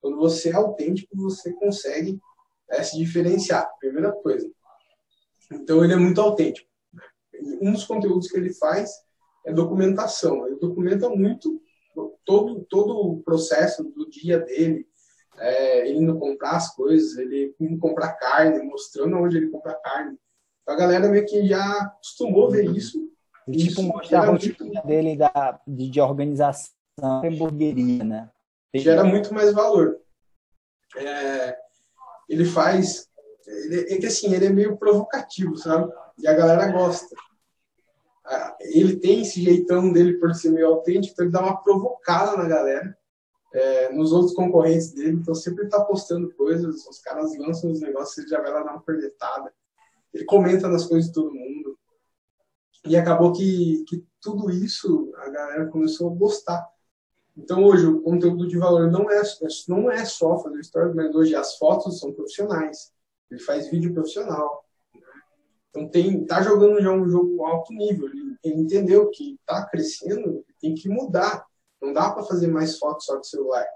Quando 0.00 0.16
você 0.16 0.50
é 0.50 0.54
autêntico, 0.54 1.16
você 1.16 1.52
consegue 1.52 2.18
é, 2.70 2.82
se 2.82 2.96
diferenciar. 2.98 3.70
Primeira 3.78 4.12
coisa. 4.12 4.50
Então, 5.52 5.84
ele 5.84 5.92
é 5.92 5.96
muito 5.96 6.20
autêntico. 6.20 6.68
Um 7.60 7.72
dos 7.72 7.84
conteúdos 7.84 8.28
que 8.28 8.36
ele 8.36 8.52
faz 8.52 8.90
é 9.46 9.52
documentação. 9.52 10.46
Ele 10.46 10.56
documenta 10.56 11.08
muito 11.08 11.60
todo, 12.24 12.64
todo 12.64 12.96
o 12.96 13.22
processo 13.22 13.84
do 13.84 14.08
dia 14.08 14.40
dele, 14.40 14.86
é, 15.38 15.88
ele 15.88 15.98
indo 15.98 16.18
comprar 16.18 16.56
as 16.56 16.74
coisas, 16.74 17.16
ele 17.16 17.54
indo 17.60 17.78
comprar 17.78 18.12
carne, 18.14 18.62
mostrando 18.62 19.16
onde 19.16 19.36
ele 19.36 19.50
compra 19.50 19.74
carne. 19.74 20.16
Então, 20.62 20.74
a 20.74 20.78
galera 20.78 21.08
meio 21.08 21.26
que 21.26 21.46
já 21.46 21.78
acostumou 21.82 22.48
a 22.48 22.50
ver 22.50 22.64
isso. 22.70 23.10
E, 23.46 23.68
tipo, 23.68 23.82
mostra 23.82 24.20
a 24.20 24.26
rotina 24.26 24.56
muito... 24.60 24.86
dele 24.86 25.16
da, 25.16 25.60
de, 25.66 25.90
de 25.90 26.00
organização 26.00 26.72
hamburgueria, 27.00 28.04
né? 28.04 28.30
Gera 28.74 29.04
muito 29.04 29.34
mais 29.34 29.52
valor. 29.52 30.00
É, 30.96 31.56
ele 32.28 32.44
faz. 32.44 33.08
Ele, 33.46 33.94
é 33.94 33.98
que 33.98 34.06
assim, 34.06 34.32
ele 34.32 34.46
é 34.46 34.50
meio 34.50 34.76
provocativo, 34.76 35.56
sabe? 35.56 35.92
E 36.18 36.26
a 36.26 36.32
galera 36.32 36.72
gosta. 36.72 37.14
Ele 38.60 38.96
tem 38.96 39.20
esse 39.20 39.42
jeitão 39.42 39.92
dele 39.92 40.14
por 40.14 40.34
ser 40.34 40.50
meio 40.50 40.68
autêntico, 40.68 41.12
então 41.12 41.26
ele 41.26 41.32
dá 41.32 41.42
uma 41.42 41.62
provocada 41.62 42.36
na 42.38 42.48
galera 42.48 42.96
é, 43.54 43.92
nos 43.92 44.12
outros 44.12 44.34
concorrentes 44.34 44.90
dele, 44.90 45.18
então 45.20 45.34
sempre 45.34 45.64
está 45.64 45.82
postando 45.84 46.28
coisas, 46.34 46.84
os 46.86 46.98
caras 46.98 47.38
lançam 47.38 47.70
os 47.70 47.80
negócios, 47.80 48.18
ele 48.18 48.28
já 48.28 48.42
vai 48.42 48.52
lá 48.52 48.64
dar 48.64 48.72
uma 48.72 48.82
cornetada, 48.82 49.54
ele 50.12 50.24
comenta 50.24 50.66
nas 50.66 50.84
coisas 50.84 51.08
de 51.08 51.14
todo 51.14 51.32
mundo. 51.32 51.78
E 52.84 52.96
acabou 52.96 53.32
que, 53.32 53.84
que 53.88 54.04
tudo 54.20 54.50
isso 54.50 55.12
a 55.16 55.30
galera 55.30 55.66
começou 55.68 56.10
a 56.10 56.14
gostar. 56.14 56.68
Então 57.36 57.64
hoje 57.64 57.86
o 57.86 58.02
conteúdo 58.02 58.46
de 58.46 58.58
valor 58.58 58.90
não 58.90 59.10
é, 59.10 59.22
não 59.68 59.90
é 59.90 60.04
só 60.04 60.38
fazer 60.38 60.62
stories, 60.62 60.94
mas 60.94 61.14
hoje 61.14 61.34
as 61.34 61.56
fotos 61.56 61.98
são 61.98 62.12
profissionais. 62.12 62.92
Ele 63.30 63.40
faz 63.40 63.70
vídeo 63.70 63.94
profissional. 63.94 64.64
Então 65.70 65.88
tem, 65.88 66.24
tá 66.26 66.42
jogando 66.42 66.82
já 66.82 66.92
um 66.92 67.08
jogo 67.08 67.44
alto 67.44 67.72
nível. 67.72 68.08
Ele, 68.08 68.36
ele 68.42 68.60
entendeu 68.60 69.08
que 69.10 69.38
tá 69.46 69.64
crescendo, 69.66 70.44
tem 70.60 70.74
que 70.74 70.88
mudar. 70.88 71.46
Não 71.84 71.92
dá 71.92 72.10
para 72.10 72.22
fazer 72.22 72.46
mais 72.46 72.78
fotos 72.78 73.04
só 73.04 73.16
de 73.18 73.28
celular. 73.28 73.66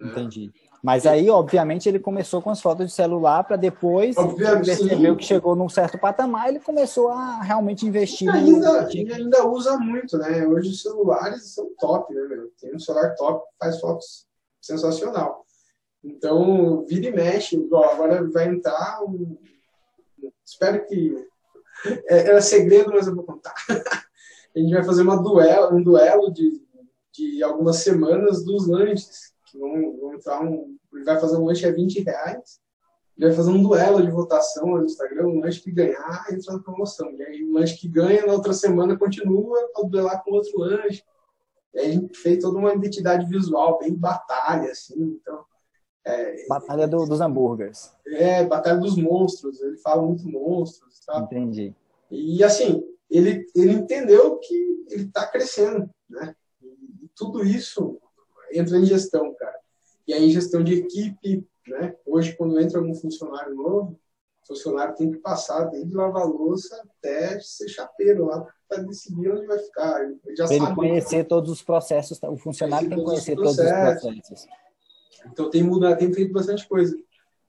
Entendi. 0.00 0.52
Mas 0.82 1.06
aí, 1.06 1.28
obviamente, 1.28 1.88
ele 1.88 1.98
começou 1.98 2.40
com 2.40 2.50
as 2.50 2.60
fotos 2.60 2.86
de 2.86 2.92
celular 2.92 3.42
para 3.44 3.56
depois 3.56 4.16
obviamente, 4.16 4.66
percebeu 4.66 5.12
sim. 5.12 5.16
que 5.18 5.24
chegou 5.24 5.56
num 5.56 5.68
certo 5.68 5.98
patamar, 5.98 6.48
ele 6.48 6.60
começou 6.60 7.08
a 7.08 7.42
realmente 7.42 7.86
investir. 7.86 8.28
E 8.28 8.30
ainda, 8.30 8.82
no... 8.82 8.92
e 8.92 9.12
ainda 9.12 9.46
usa 9.46 9.76
muito, 9.78 10.16
né? 10.18 10.46
Hoje 10.46 10.70
os 10.70 10.82
celulares 10.82 11.54
são 11.54 11.70
top, 11.78 12.14
né? 12.14 12.22
Meu? 12.28 12.50
Tem 12.60 12.74
um 12.74 12.78
celular 12.78 13.14
top 13.16 13.44
que 13.46 13.58
faz 13.58 13.80
fotos 13.80 14.26
sensacional. 14.60 15.44
Então, 16.04 16.84
vira 16.86 17.06
e 17.06 17.12
mexe. 17.12 17.56
agora 17.72 18.28
vai 18.30 18.48
entrar 18.48 19.02
um... 19.02 19.36
Espero 20.44 20.86
que... 20.86 21.26
É, 22.08 22.28
era 22.28 22.40
segredo, 22.40 22.92
mas 22.92 23.06
eu 23.06 23.14
vou 23.14 23.24
contar. 23.24 23.54
a 23.68 24.58
gente 24.58 24.72
vai 24.72 24.84
fazer 24.84 25.02
uma 25.02 25.20
duelo, 25.20 25.76
um 25.76 25.82
duelo 25.82 26.32
de, 26.32 26.62
de 27.16 27.42
algumas 27.42 27.76
semanas 27.78 28.44
dos 28.44 28.66
lanches 28.66 29.34
vamos, 29.58 29.98
vamos 30.00 30.14
entrar 30.16 30.42
um, 30.42 30.76
ele 30.92 31.04
vai 31.04 31.20
fazer 31.20 31.36
um 31.36 31.44
lanche 31.44 31.66
a 31.66 31.72
20 31.72 32.02
reais, 32.02 32.60
ele 33.16 33.28
vai 33.28 33.36
fazer 33.36 33.50
um 33.50 33.62
duelo 33.62 34.02
de 34.02 34.10
votação 34.10 34.66
no 34.66 34.84
Instagram, 34.84 35.26
um 35.26 35.40
lanche 35.40 35.62
que 35.62 35.72
ganhar 35.72 36.26
entra 36.30 36.54
na 36.54 36.62
promoção. 36.62 37.10
E 37.12 37.22
aí 37.22 37.44
o 37.44 37.52
lanche 37.52 37.76
que 37.76 37.88
ganha 37.88 38.26
na 38.26 38.32
outra 38.32 38.52
semana 38.52 38.98
continua 38.98 39.70
para 39.72 39.88
duelar 39.88 40.22
com 40.22 40.32
outro 40.32 40.58
lanche. 40.58 41.02
E 41.74 41.78
aí 41.78 41.90
a 41.90 41.92
gente 41.92 42.18
fez 42.18 42.42
toda 42.42 42.58
uma 42.58 42.74
identidade 42.74 43.26
visual, 43.26 43.78
bem 43.78 43.94
batalha, 43.94 44.70
assim, 44.70 45.18
então... 45.20 45.44
É, 46.04 46.46
batalha 46.46 46.86
do, 46.86 47.04
dos 47.04 47.20
hambúrgueres. 47.20 47.92
É, 48.06 48.44
batalha 48.44 48.78
dos 48.78 48.96
monstros, 48.96 49.60
ele 49.60 49.76
fala 49.78 50.02
muito 50.02 50.28
monstros, 50.28 51.00
tá? 51.04 51.18
Entendi. 51.18 51.74
E 52.08 52.44
assim, 52.44 52.80
ele, 53.10 53.44
ele 53.56 53.72
entendeu 53.72 54.38
que 54.38 54.84
ele 54.88 55.02
está 55.02 55.26
crescendo, 55.26 55.90
né? 56.08 56.32
Tudo 57.16 57.44
isso 57.44 57.98
entra 58.52 58.76
em 58.76 58.84
gestão, 58.84 59.34
cara. 59.34 59.58
E 60.06 60.12
aí, 60.12 60.30
gestão 60.30 60.62
de 60.62 60.74
equipe, 60.74 61.46
né? 61.66 61.96
Hoje, 62.06 62.36
quando 62.36 62.60
entra 62.60 62.80
um 62.80 62.94
funcionário 62.94 63.54
novo, 63.54 63.98
o 64.44 64.46
funcionário 64.46 64.94
tem 64.94 65.10
que 65.10 65.18
passar 65.18 65.64
desde 65.64 65.92
lavar 65.94 66.26
louça 66.26 66.80
até 66.98 67.40
ser 67.40 67.68
chapeiro 67.68 68.26
lá 68.26 68.46
para 68.68 68.82
decidir 68.82 69.32
onde 69.32 69.46
vai 69.46 69.58
ficar. 69.58 70.04
Ele 70.04 70.36
já 70.36 70.46
sabe. 70.46 70.64
Ele 70.64 70.74
conhecer 70.74 71.24
todos 71.24 71.50
os 71.50 71.62
processos, 71.62 72.20
o 72.22 72.36
funcionário 72.36 72.88
tem 72.88 72.98
que 72.98 73.04
conhecer 73.04 73.34
todos 73.34 73.58
os 73.58 73.64
processos. 73.64 74.46
Então, 75.32 75.50
tem 75.50 75.64
mudado, 75.64 75.98
tem 75.98 76.12
feito 76.12 76.32
bastante 76.32 76.68
coisa. 76.68 76.96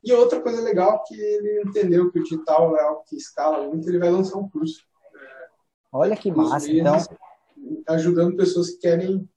E 0.04 0.14
outra 0.14 0.42
coisa 0.42 0.62
legal 0.62 1.04
que 1.04 1.14
ele 1.20 1.64
entendeu 1.64 2.12
que 2.12 2.20
o 2.20 2.24
digital 2.24 2.76
é 2.78 2.82
algo 2.82 3.04
que 3.08 3.18
escala 3.18 3.68
muito, 3.68 3.88
ele 3.88 4.00
vai 4.00 4.10
lançar 4.10 4.38
um 4.38 4.50
curso. 4.50 4.82
Olha 5.92 6.16
que 6.16 6.32
massa, 6.32 6.72
então. 6.72 6.96
Ajudando 7.88 8.36
pessoas 8.36 8.72
que 8.72 8.78
querem 8.78 9.28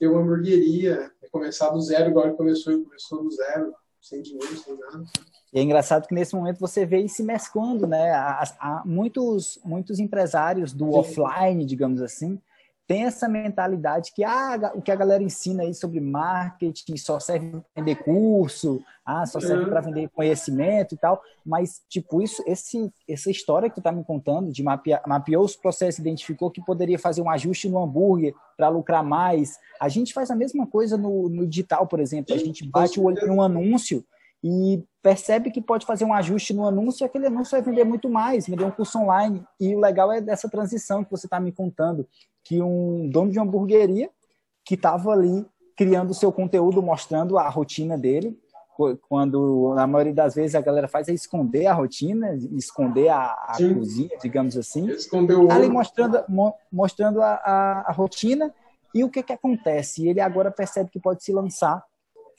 ter 0.00 0.08
uma 0.08 0.22
hamburgueria, 0.22 1.12
é 1.22 1.28
começar 1.28 1.68
do 1.68 1.80
zero, 1.80 2.08
igual 2.08 2.26
ele 2.26 2.36
começou, 2.36 2.82
começou 2.82 3.22
do 3.22 3.30
zero, 3.30 3.74
sem 4.00 4.22
dinheiro, 4.22 4.56
sem 4.56 4.74
nada. 4.74 5.04
E 5.52 5.58
é 5.58 5.62
engraçado 5.62 6.08
que 6.08 6.14
nesse 6.14 6.34
momento 6.34 6.58
você 6.58 6.86
vê 6.86 7.06
se 7.06 7.22
mesclando, 7.22 7.86
né? 7.86 8.10
Há, 8.12 8.42
há 8.58 8.82
muitos, 8.86 9.60
muitos 9.62 9.98
empresários 9.98 10.72
do 10.72 10.86
Sim. 10.90 10.98
offline, 10.98 11.66
digamos 11.66 12.00
assim, 12.00 12.40
tem 12.90 13.04
essa 13.04 13.28
mentalidade 13.28 14.10
que 14.12 14.24
ah, 14.24 14.72
o 14.74 14.82
que 14.82 14.90
a 14.90 14.96
galera 14.96 15.22
ensina 15.22 15.62
aí 15.62 15.72
sobre 15.72 16.00
marketing 16.00 16.96
só 16.96 17.20
serve 17.20 17.48
para 17.48 17.62
vender 17.76 17.94
curso, 18.02 18.82
ah, 19.06 19.24
só 19.26 19.38
serve 19.38 19.66
para 19.66 19.80
vender 19.80 20.08
conhecimento 20.08 20.96
e 20.96 20.98
tal, 20.98 21.22
mas 21.46 21.82
tipo 21.88 22.20
isso, 22.20 22.42
esse, 22.48 22.92
essa 23.08 23.30
história 23.30 23.68
que 23.68 23.76
tu 23.76 23.80
tá 23.80 23.92
me 23.92 24.02
contando 24.02 24.50
de 24.50 24.60
mapear, 24.64 25.00
mapeou 25.06 25.44
os 25.44 25.54
processos, 25.54 26.00
identificou 26.00 26.50
que 26.50 26.60
poderia 26.60 26.98
fazer 26.98 27.22
um 27.22 27.30
ajuste 27.30 27.68
no 27.68 27.80
hambúrguer 27.80 28.34
para 28.56 28.68
lucrar 28.68 29.04
mais. 29.04 29.56
A 29.80 29.88
gente 29.88 30.12
faz 30.12 30.28
a 30.28 30.34
mesma 30.34 30.66
coisa 30.66 30.98
no, 30.98 31.28
no 31.28 31.46
digital, 31.46 31.86
por 31.86 32.00
exemplo, 32.00 32.34
a 32.34 32.38
gente 32.38 32.68
bate 32.68 32.98
o 32.98 33.04
olho 33.04 33.24
em 33.24 33.30
um 33.30 33.40
anúncio 33.40 34.04
e 34.42 34.82
percebe 35.02 35.50
que 35.50 35.60
pode 35.60 35.86
fazer 35.86 36.04
um 36.04 36.14
ajuste 36.14 36.52
no 36.54 36.66
anúncio 36.66 37.04
e 37.04 37.06
aquele 37.06 37.26
anúncio 37.26 37.52
vai 37.52 37.62
vender 37.62 37.84
muito 37.84 38.08
mais, 38.08 38.46
vender 38.46 38.64
um 38.64 38.70
curso 38.70 38.98
online. 38.98 39.44
E 39.58 39.74
o 39.74 39.80
legal 39.80 40.10
é 40.10 40.20
dessa 40.20 40.48
transição 40.48 41.04
que 41.04 41.10
você 41.10 41.26
está 41.26 41.38
me 41.38 41.52
contando, 41.52 42.06
que 42.44 42.62
um 42.62 43.08
dono 43.08 43.30
de 43.30 43.38
uma 43.38 43.46
hamburgueria 43.46 44.10
que 44.64 44.74
estava 44.74 45.12
ali 45.12 45.46
criando 45.76 46.10
o 46.10 46.14
seu 46.14 46.30
conteúdo, 46.30 46.82
mostrando 46.82 47.38
a 47.38 47.48
rotina 47.48 47.96
dele, 47.96 48.38
quando 49.08 49.74
na 49.74 49.86
maioria 49.86 50.14
das 50.14 50.34
vezes 50.34 50.54
a 50.54 50.60
galera 50.60 50.88
faz 50.88 51.08
é 51.08 51.12
esconder 51.12 51.66
a 51.66 51.74
rotina, 51.74 52.34
esconder 52.52 53.08
a, 53.08 53.32
a 53.32 53.52
cozinha, 53.74 54.16
digamos 54.22 54.56
assim. 54.56 54.88
Esconder 54.88 55.36
o 55.36 55.50
ali 55.50 55.68
mostrando, 55.68 56.24
mostrando 56.72 57.20
a, 57.20 57.34
a, 57.34 57.80
a, 57.88 57.92
rotina 57.92 58.54
e 58.94 59.04
o 59.04 59.10
que, 59.10 59.22
que 59.22 59.32
acontece. 59.32 60.08
Ele 60.08 60.20
agora 60.20 60.50
percebe 60.50 60.90
que 60.90 60.98
pode 60.98 61.22
se 61.22 61.32
lançar 61.32 61.84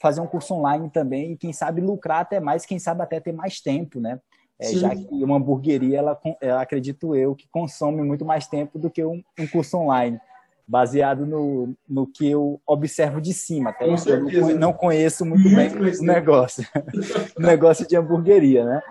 fazer 0.00 0.20
um 0.20 0.26
curso 0.26 0.54
online 0.54 0.90
também 0.90 1.32
e 1.32 1.36
quem 1.36 1.52
sabe 1.52 1.80
lucrar 1.80 2.22
até 2.22 2.40
mais, 2.40 2.66
quem 2.66 2.78
sabe 2.78 3.02
até 3.02 3.20
ter 3.20 3.32
mais 3.32 3.60
tempo, 3.60 4.00
né? 4.00 4.20
É, 4.58 4.72
já 4.72 4.94
que 4.94 5.24
uma 5.24 5.36
hamburgueria, 5.36 5.98
ela, 5.98 6.20
ela, 6.40 6.62
acredito 6.62 7.16
eu, 7.16 7.34
que 7.34 7.48
consome 7.48 8.02
muito 8.02 8.24
mais 8.24 8.46
tempo 8.46 8.78
do 8.78 8.90
que 8.90 9.04
um, 9.04 9.22
um 9.38 9.46
curso 9.46 9.76
online, 9.76 10.20
baseado 10.66 11.26
no, 11.26 11.74
no 11.88 12.06
que 12.06 12.30
eu 12.30 12.60
observo 12.66 13.20
de 13.20 13.34
cima. 13.34 13.70
Até 13.70 13.86
eu 13.86 14.58
não, 14.58 14.72
conheço 14.72 15.24
muito, 15.24 15.48
muito 15.48 15.78
bem 15.78 15.94
o 15.98 16.02
negócio, 16.04 16.64
o 17.36 17.42
negócio 17.42 17.86
de 17.86 17.96
hamburgueria, 17.96 18.64
né? 18.64 18.82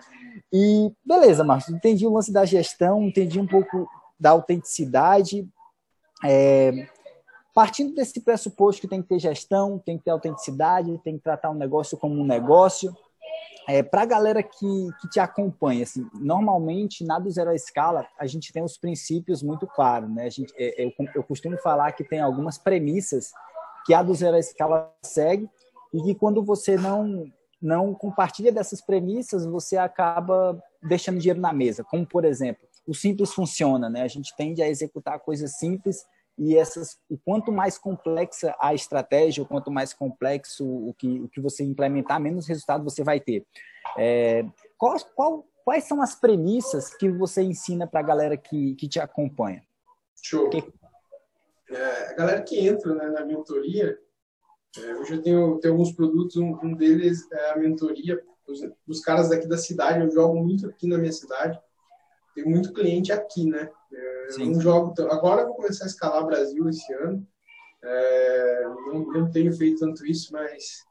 E 0.51 0.91
beleza, 1.05 1.43
Marcos, 1.43 1.69
entendi 1.69 2.05
o 2.05 2.13
lance 2.13 2.31
da 2.31 2.43
gestão, 2.43 3.03
entendi 3.03 3.39
um 3.39 3.47
pouco 3.47 3.87
da 4.19 4.31
autenticidade. 4.31 5.47
É, 6.23 6.87
partindo 7.53 7.95
desse 7.95 8.19
pressuposto 8.21 8.81
que 8.81 8.87
tem 8.87 9.01
que 9.01 9.07
ter 9.07 9.19
gestão, 9.19 9.79
tem 9.79 9.97
que 9.97 10.03
ter 10.03 10.11
autenticidade, 10.11 10.99
tem 11.03 11.17
que 11.17 11.23
tratar 11.23 11.49
um 11.49 11.55
negócio 11.55 11.97
como 11.97 12.19
um 12.19 12.25
negócio. 12.25 12.95
É, 13.67 13.83
Para 13.83 14.01
a 14.01 14.05
galera 14.05 14.43
que, 14.43 14.89
que 14.99 15.09
te 15.09 15.19
acompanha, 15.19 15.83
assim, 15.83 16.07
normalmente 16.13 17.03
na 17.03 17.19
do 17.19 17.29
zero 17.29 17.51
à 17.51 17.55
escala 17.55 18.07
a 18.17 18.25
gente 18.25 18.51
tem 18.51 18.63
os 18.63 18.77
princípios 18.77 19.43
muito 19.43 19.67
claros, 19.67 20.09
né? 20.09 20.25
A 20.25 20.29
gente, 20.29 20.53
é, 20.57 20.83
eu, 20.83 20.91
eu 21.15 21.23
costumo 21.23 21.57
falar 21.57 21.91
que 21.91 22.03
tem 22.03 22.19
algumas 22.19 22.57
premissas 22.57 23.31
que 23.85 23.93
a 23.93 24.01
do 24.01 24.13
zero 24.13 24.35
à 24.35 24.39
escala 24.39 24.91
segue 25.03 25.49
e 25.93 26.01
que 26.01 26.15
quando 26.15 26.43
você 26.43 26.77
não 26.77 27.25
não 27.61 27.93
compartilha 27.93 28.51
dessas 28.51 28.81
premissas, 28.81 29.45
você 29.45 29.77
acaba 29.77 30.59
deixando 30.81 31.19
dinheiro 31.19 31.39
na 31.39 31.53
mesa. 31.53 31.83
Como 31.83 32.03
por 32.07 32.25
exemplo, 32.25 32.67
o 32.87 32.93
simples 32.95 33.31
funciona, 33.31 33.87
né? 33.87 34.01
A 34.01 34.07
gente 34.07 34.35
tende 34.35 34.63
a 34.63 34.67
executar 34.67 35.19
coisas 35.19 35.57
simples 35.57 36.03
e 36.41 36.57
essas, 36.57 36.97
o 37.07 37.19
quanto 37.19 37.51
mais 37.51 37.77
complexa 37.77 38.55
a 38.59 38.73
estratégia, 38.73 39.43
o 39.43 39.45
quanto 39.45 39.69
mais 39.69 39.93
complexo 39.93 40.65
o 40.65 40.91
que, 40.91 41.19
o 41.19 41.29
que 41.29 41.39
você 41.39 41.63
implementar, 41.63 42.19
menos 42.19 42.47
resultado 42.47 42.83
você 42.83 43.03
vai 43.03 43.19
ter. 43.19 43.45
É, 43.95 44.43
qual, 44.75 44.97
qual, 45.15 45.47
quais 45.63 45.83
são 45.83 46.01
as 46.01 46.15
premissas 46.15 46.95
que 46.95 47.07
você 47.11 47.43
ensina 47.43 47.85
para 47.85 47.99
a 47.99 48.03
galera 48.03 48.35
que, 48.35 48.73
que 48.73 48.89
te 48.89 48.99
acompanha? 48.99 49.61
Show. 50.19 50.49
Que... 50.49 50.63
É, 51.69 52.09
a 52.09 52.13
galera 52.13 52.41
que 52.41 52.67
entra 52.67 52.95
né, 52.95 53.09
na 53.09 53.23
mentoria, 53.23 53.99
é, 54.79 54.95
hoje 54.95 55.13
eu 55.13 55.21
tenho, 55.21 55.59
tenho 55.59 55.75
alguns 55.75 55.91
produtos, 55.91 56.37
um, 56.37 56.57
um 56.63 56.73
deles 56.73 57.31
é 57.31 57.51
a 57.51 57.55
mentoria 57.55 58.19
dos 58.87 58.99
caras 59.01 59.29
daqui 59.29 59.47
da 59.47 59.59
cidade, 59.59 60.03
eu 60.03 60.09
jogo 60.09 60.43
muito 60.43 60.67
aqui 60.67 60.87
na 60.87 60.97
minha 60.97 61.13
cidade, 61.13 61.61
tenho 62.33 62.49
muito 62.49 62.73
cliente 62.73 63.11
aqui, 63.11 63.49
né? 63.49 63.69
Sim. 64.31 64.51
não 64.53 64.61
jogo 64.61 64.93
agora 65.11 65.41
eu 65.41 65.47
vou 65.47 65.55
começar 65.55 65.85
a 65.85 65.87
escalar 65.87 66.25
Brasil 66.25 66.67
esse 66.69 66.93
ano. 66.93 67.25
É, 67.83 68.63
não, 68.85 69.05
não, 69.07 69.31
tenho 69.31 69.51
feito 69.51 69.79
tanto 69.79 70.05
isso 70.05 70.31
mas 70.31 70.83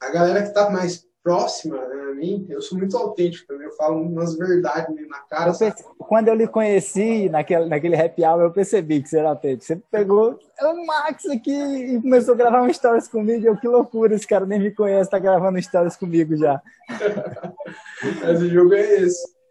a 0.00 0.10
galera 0.12 0.42
que 0.42 0.48
está 0.48 0.70
mais 0.70 1.04
próxima 1.24 1.76
né, 1.76 2.10
a 2.12 2.14
mim 2.14 2.46
eu 2.48 2.62
sou 2.62 2.78
muito 2.78 2.96
autêntico 2.96 3.48
também 3.48 3.66
eu 3.66 3.72
falo 3.72 4.00
umas 4.00 4.36
verdades 4.36 4.94
na 5.08 5.18
cara 5.22 5.50
eu 5.50 5.58
perce... 5.58 5.84
quando 5.98 6.28
eu 6.28 6.34
lhe 6.34 6.46
conheci 6.46 7.28
naquele, 7.28 7.64
naquele 7.64 8.00
happy 8.00 8.24
hour 8.24 8.42
eu 8.42 8.52
percebi 8.52 9.02
que 9.02 9.08
você 9.08 9.18
era 9.18 9.30
autêntico. 9.30 9.64
Você 9.64 9.82
pegou 9.90 10.38
é 10.56 10.66
o 10.68 10.86
Max 10.86 11.26
aqui 11.26 11.50
e 11.50 12.00
começou 12.00 12.34
a 12.34 12.36
gravar 12.36 12.62
um 12.62 12.72
stories 12.72 13.08
comigo 13.08 13.44
eu, 13.44 13.56
que 13.56 13.66
loucura 13.66 14.14
esse 14.14 14.26
cara 14.26 14.46
nem 14.46 14.60
me 14.60 14.70
conhece 14.70 15.10
tá 15.10 15.18
gravando 15.18 15.60
stories 15.60 15.96
comigo 15.96 16.36
já. 16.36 16.62
Mas 18.22 18.40
o 18.40 18.48
jogo 18.48 18.72
é 18.74 19.02
esse 19.02 19.41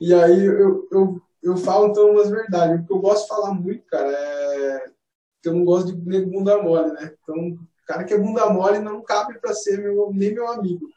e 0.00 0.14
aí 0.14 0.44
eu, 0.44 0.88
eu 0.90 1.22
eu 1.42 1.56
falo 1.56 1.88
então 1.88 2.10
umas 2.10 2.30
verdades. 2.30 2.80
O 2.80 2.86
que 2.86 2.92
eu 2.92 2.98
gosto 2.98 3.22
de 3.22 3.28
falar 3.28 3.54
muito, 3.54 3.84
cara, 3.86 4.10
é 4.10 4.90
que 5.40 5.48
eu 5.48 5.54
não 5.54 5.64
gosto 5.64 5.92
de 5.92 6.08
nego 6.08 6.30
bunda 6.30 6.60
mole, 6.62 6.92
né? 6.92 7.14
Então, 7.22 7.58
cara 7.86 8.04
que 8.04 8.12
é 8.12 8.18
bunda 8.18 8.50
mole 8.50 8.80
não 8.80 9.02
cabe 9.02 9.38
para 9.38 9.54
ser 9.54 9.78
meu, 9.78 10.10
nem 10.12 10.34
meu 10.34 10.48
amigo. 10.48 10.88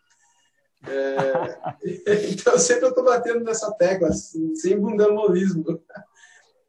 É... 0.88 1.77
então, 2.31 2.58
sempre 2.58 2.86
eu 2.86 2.93
tô 2.93 3.03
batendo 3.03 3.43
nessa 3.43 3.72
tecla, 3.74 4.10
assim, 4.10 4.55
sem 4.55 4.79
bundamolismo. 4.79 5.63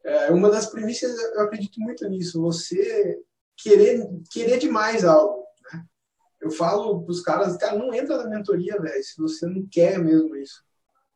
É, 0.05 0.31
uma 0.31 0.51
das 0.51 0.67
premissas, 0.67 1.17
eu 1.35 1.43
acredito 1.43 1.81
muito 1.81 2.07
nisso, 2.09 2.43
você 2.43 3.21
querer, 3.57 4.07
querer 4.31 4.59
demais 4.59 5.05
algo. 5.05 5.45
Né? 5.73 5.85
Eu 6.41 6.51
falo 6.51 7.03
pros 7.05 7.23
caras, 7.23 7.57
cara, 7.57 7.79
não 7.79 7.95
entra 7.95 8.19
na 8.19 8.29
mentoria, 8.29 8.81
velho, 8.81 9.03
se 9.03 9.17
você 9.17 9.47
não 9.47 9.67
quer 9.71 9.99
mesmo 9.99 10.37
isso. 10.37 10.63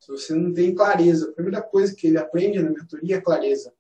Se 0.07 0.13
você 0.13 0.35
não 0.35 0.55
tem 0.55 0.73
clareza, 0.73 1.29
a 1.29 1.33
primeira 1.33 1.61
coisa 1.61 1.93
que 1.93 2.07
ele 2.07 2.17
aprende 2.17 2.63
na 2.63 2.71
mentoria 2.71 3.17
é 3.17 3.21
clareza. 3.21 3.73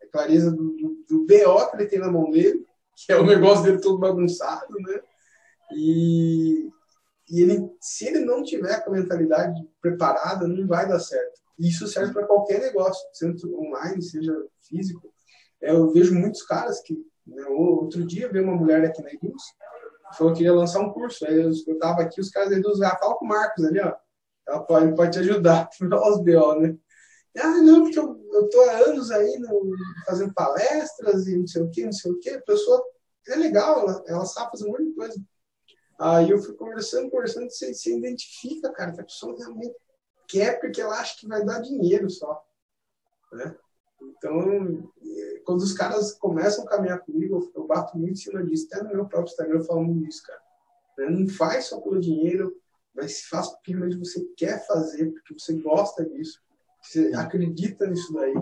É 0.00 0.06
clareza 0.06 0.50
do, 0.50 0.74
do, 0.74 1.04
do 1.06 1.26
BO 1.26 1.70
que 1.70 1.76
ele 1.76 1.86
tem 1.86 1.98
na 1.98 2.10
mão 2.10 2.30
dele, 2.30 2.64
que 2.96 3.12
é 3.12 3.18
o 3.18 3.26
negócio 3.26 3.64
dele 3.64 3.78
todo 3.78 3.98
bagunçado, 3.98 4.74
né? 4.80 5.00
E, 5.72 6.70
e 7.28 7.42
ele, 7.42 7.70
se 7.78 8.06
ele 8.06 8.20
não 8.20 8.42
tiver 8.42 8.82
com 8.82 8.90
a 8.90 8.94
mentalidade 8.98 9.62
preparada, 9.78 10.48
não 10.48 10.66
vai 10.66 10.88
dar 10.88 10.98
certo. 10.98 11.38
Isso 11.58 11.86
serve 11.86 12.14
para 12.14 12.26
qualquer 12.26 12.60
negócio, 12.60 13.06
seja 13.12 13.46
online, 13.48 14.00
seja 14.00 14.34
físico. 14.62 15.12
É, 15.60 15.72
eu 15.72 15.90
vejo 15.90 16.14
muitos 16.14 16.42
caras 16.42 16.80
que. 16.80 16.96
Né, 17.26 17.44
outro 17.44 18.06
dia 18.06 18.32
veio 18.32 18.44
uma 18.44 18.56
mulher 18.56 18.82
aqui 18.86 19.02
na 19.02 19.10
Eduz, 19.12 19.42
falou 20.16 20.32
que 20.32 20.44
ia 20.44 20.54
lançar 20.54 20.80
um 20.80 20.90
curso. 20.90 21.26
Aí 21.26 21.36
eu 21.36 21.50
estava 21.50 22.00
aqui, 22.00 22.22
os 22.22 22.30
caras 22.30 22.48
da 22.48 22.56
Eduz, 22.56 22.80
ah, 22.80 22.96
fala 22.98 23.16
com 23.16 23.26
o 23.26 23.28
Marcos 23.28 23.62
ali, 23.66 23.78
ó. 23.80 23.94
Ela 24.48 24.60
pode, 24.60 24.94
pode 24.96 25.12
te 25.12 25.18
ajudar, 25.18 25.68
os 25.80 26.18
BO, 26.24 26.60
né? 26.60 26.76
Ah, 27.36 27.58
não, 27.58 27.82
porque 27.82 27.98
eu, 27.98 28.18
eu 28.32 28.48
tô 28.48 28.60
há 28.62 28.78
anos 28.78 29.10
aí 29.10 29.38
no, 29.38 29.70
fazendo 30.06 30.32
palestras 30.32 31.26
e 31.26 31.36
não 31.36 31.46
sei 31.46 31.62
o 31.62 31.70
que, 31.70 31.84
não 31.84 31.92
sei 31.92 32.10
o 32.10 32.18
que. 32.18 32.30
A 32.30 32.42
pessoa 32.42 32.82
é 33.28 33.36
legal, 33.36 33.80
ela, 33.80 34.04
ela 34.06 34.24
sabe 34.24 34.50
fazer 34.50 34.64
um 34.64 34.72
monte 34.72 34.86
de 34.86 34.94
coisa. 34.94 35.22
Aí 36.00 36.30
eu 36.30 36.38
fui 36.38 36.54
conversando, 36.54 37.10
conversando, 37.10 37.50
você, 37.50 37.74
você 37.74 37.96
identifica, 37.96 38.72
cara, 38.72 38.92
que 38.92 39.00
a 39.00 39.04
pessoa 39.04 39.36
realmente 39.36 39.76
quer 40.28 40.58
porque 40.60 40.80
ela 40.80 40.98
acha 40.98 41.18
que 41.18 41.28
vai 41.28 41.44
dar 41.44 41.60
dinheiro 41.60 42.08
só. 42.08 42.42
Né? 43.32 43.56
Então, 44.00 44.90
quando 45.44 45.60
os 45.60 45.72
caras 45.72 46.12
começam 46.14 46.64
a 46.64 46.68
caminhar 46.68 47.00
comigo, 47.00 47.50
eu 47.54 47.66
bato 47.66 47.98
muito 47.98 48.12
em 48.12 48.16
cima 48.16 48.44
disso, 48.44 48.68
até 48.70 48.82
no 48.82 48.94
meu 48.94 49.06
próprio 49.06 49.30
Instagram 49.30 49.62
falando 49.64 50.06
isso, 50.06 50.22
cara. 50.22 50.40
Né? 50.98 51.10
Não 51.10 51.28
faz 51.28 51.66
só 51.66 51.80
pelo 51.80 52.00
dinheiro, 52.00 52.56
mas 52.98 53.22
faz 53.22 53.48
porque 53.48 53.72
realmente 53.72 53.96
você 53.96 54.24
quer 54.36 54.66
fazer, 54.66 55.10
porque 55.12 55.34
você 55.38 55.54
gosta 55.60 56.04
disso, 56.04 56.40
você 56.82 57.12
acredita 57.14 57.86
nisso 57.86 58.12
daí. 58.12 58.34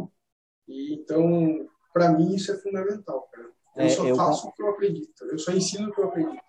E 0.67 0.95
então, 0.95 1.69
para 1.93 2.11
mim, 2.11 2.35
isso 2.35 2.51
é 2.51 2.57
fundamental, 2.57 3.29
cara. 3.31 3.49
Eu 3.77 3.85
é, 3.85 3.89
só 3.91 4.07
eu 4.07 4.17
faço 4.17 4.49
o 4.49 4.53
que 4.53 4.63
eu 4.63 4.71
acredito, 4.71 5.25
eu 5.27 5.39
só 5.39 5.53
ensino 5.53 5.91
o 5.91 5.95
que 5.95 6.01
eu 6.01 6.09
acredito. 6.09 6.43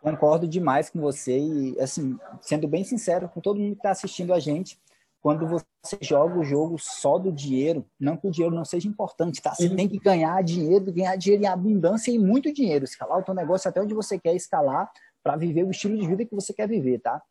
Concordo 0.00 0.48
demais 0.48 0.90
com 0.90 1.00
você 1.00 1.38
e, 1.38 1.78
assim, 1.78 2.18
sendo 2.40 2.66
bem 2.66 2.82
sincero 2.82 3.28
com 3.28 3.40
todo 3.40 3.60
mundo 3.60 3.74
que 3.74 3.78
está 3.78 3.90
assistindo 3.90 4.34
a 4.34 4.40
gente, 4.40 4.80
quando 5.20 5.46
você 5.46 5.98
joga 6.00 6.36
o 6.36 6.42
jogo 6.42 6.76
só 6.78 7.18
do 7.18 7.30
dinheiro, 7.30 7.86
não 8.00 8.16
que 8.16 8.26
o 8.26 8.30
dinheiro 8.30 8.54
não 8.54 8.64
seja 8.64 8.88
importante, 8.88 9.40
tá? 9.40 9.54
Você 9.54 9.68
Sim. 9.68 9.76
tem 9.76 9.88
que 9.88 9.98
ganhar 9.98 10.42
dinheiro, 10.42 10.92
ganhar 10.92 11.14
dinheiro 11.14 11.44
em 11.44 11.46
abundância 11.46 12.10
e 12.10 12.18
muito 12.18 12.52
dinheiro, 12.52 12.84
escalar 12.84 13.18
o 13.18 13.22
teu 13.22 13.34
negócio 13.34 13.68
até 13.68 13.80
onde 13.80 13.94
você 13.94 14.18
quer 14.18 14.34
escalar 14.34 14.90
para 15.22 15.36
viver 15.36 15.64
o 15.64 15.70
estilo 15.70 15.96
de 15.96 16.06
vida 16.06 16.24
que 16.24 16.34
você 16.34 16.52
quer 16.52 16.68
viver, 16.68 16.98
tá? 17.00 17.22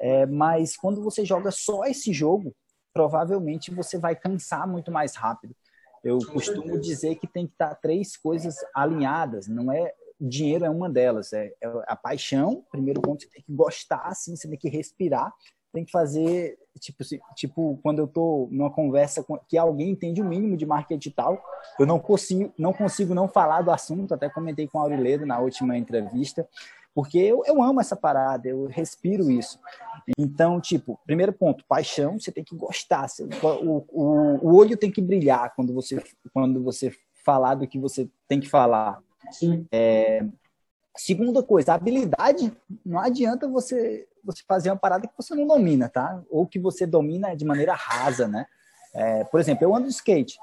É, 0.00 0.26
mas 0.26 0.76
quando 0.76 1.02
você 1.02 1.24
joga 1.24 1.50
só 1.50 1.84
esse 1.84 2.12
jogo, 2.12 2.54
provavelmente 2.92 3.72
você 3.72 3.98
vai 3.98 4.16
cansar 4.16 4.66
muito 4.66 4.90
mais 4.90 5.14
rápido. 5.14 5.54
Eu 6.02 6.18
Com 6.18 6.32
costumo 6.34 6.62
certeza. 6.62 6.80
dizer 6.80 7.14
que 7.16 7.26
tem 7.26 7.46
que 7.46 7.52
estar 7.52 7.70
tá 7.70 7.74
três 7.74 8.16
coisas 8.16 8.56
alinhadas, 8.74 9.46
não 9.46 9.70
é 9.72 9.92
dinheiro 10.20 10.64
é 10.64 10.70
uma 10.70 10.90
delas, 10.90 11.32
é, 11.32 11.52
é 11.60 11.66
a 11.86 11.94
paixão, 11.94 12.64
primeiro 12.70 13.00
ponto, 13.00 13.22
você 13.22 13.30
tem 13.30 13.42
que 13.42 13.52
gostar, 13.52 14.02
assim, 14.06 14.34
você 14.34 14.48
tem 14.48 14.58
que 14.58 14.68
respirar, 14.68 15.32
tem 15.72 15.84
que 15.84 15.92
fazer, 15.92 16.58
tipo, 16.80 17.04
tipo 17.36 17.78
quando 17.82 18.00
eu 18.00 18.06
estou 18.06 18.48
numa 18.50 18.70
conversa 18.70 19.22
com, 19.22 19.38
que 19.38 19.56
alguém 19.56 19.90
entende 19.90 20.20
o 20.20 20.24
mínimo 20.24 20.56
de 20.56 20.66
marketing 20.66 20.98
digital, 20.98 21.40
eu 21.78 21.86
não 21.86 22.00
consigo, 22.00 22.52
não 22.58 22.72
consigo 22.72 23.14
não 23.14 23.28
falar 23.28 23.62
do 23.62 23.70
assunto, 23.70 24.12
até 24.12 24.28
comentei 24.28 24.66
com 24.66 24.78
a 24.78 24.82
Auriledo 24.82 25.24
na 25.24 25.38
última 25.38 25.76
entrevista, 25.76 26.48
porque 26.98 27.16
eu, 27.16 27.44
eu 27.46 27.62
amo 27.62 27.80
essa 27.80 27.94
parada, 27.94 28.48
eu 28.48 28.66
respiro 28.66 29.30
isso. 29.30 29.56
Então, 30.18 30.60
tipo, 30.60 30.98
primeiro 31.06 31.32
ponto, 31.32 31.64
paixão, 31.64 32.18
você 32.18 32.32
tem 32.32 32.42
que 32.42 32.56
gostar, 32.56 33.06
você, 33.06 33.22
o, 33.22 33.84
o, 33.88 34.48
o 34.48 34.56
olho 34.56 34.76
tem 34.76 34.90
que 34.90 35.00
brilhar 35.00 35.54
quando 35.54 35.72
você, 35.72 36.02
quando 36.34 36.60
você 36.60 36.92
falar 37.24 37.54
do 37.54 37.68
que 37.68 37.78
você 37.78 38.10
tem 38.26 38.40
que 38.40 38.48
falar. 38.48 39.00
É, 39.70 40.26
segunda 40.96 41.40
coisa, 41.40 41.72
habilidade, 41.72 42.52
não 42.84 42.98
adianta 42.98 43.46
você, 43.46 44.08
você 44.24 44.42
fazer 44.42 44.70
uma 44.70 44.76
parada 44.76 45.06
que 45.06 45.14
você 45.16 45.36
não 45.36 45.46
domina, 45.46 45.88
tá? 45.88 46.20
Ou 46.28 46.48
que 46.48 46.58
você 46.58 46.84
domina 46.84 47.32
de 47.36 47.44
maneira 47.44 47.74
rasa, 47.74 48.26
né? 48.26 48.44
É, 48.92 49.22
por 49.22 49.38
exemplo, 49.38 49.62
eu 49.62 49.72
ando 49.72 49.86
de 49.86 49.94
skate. 49.94 50.36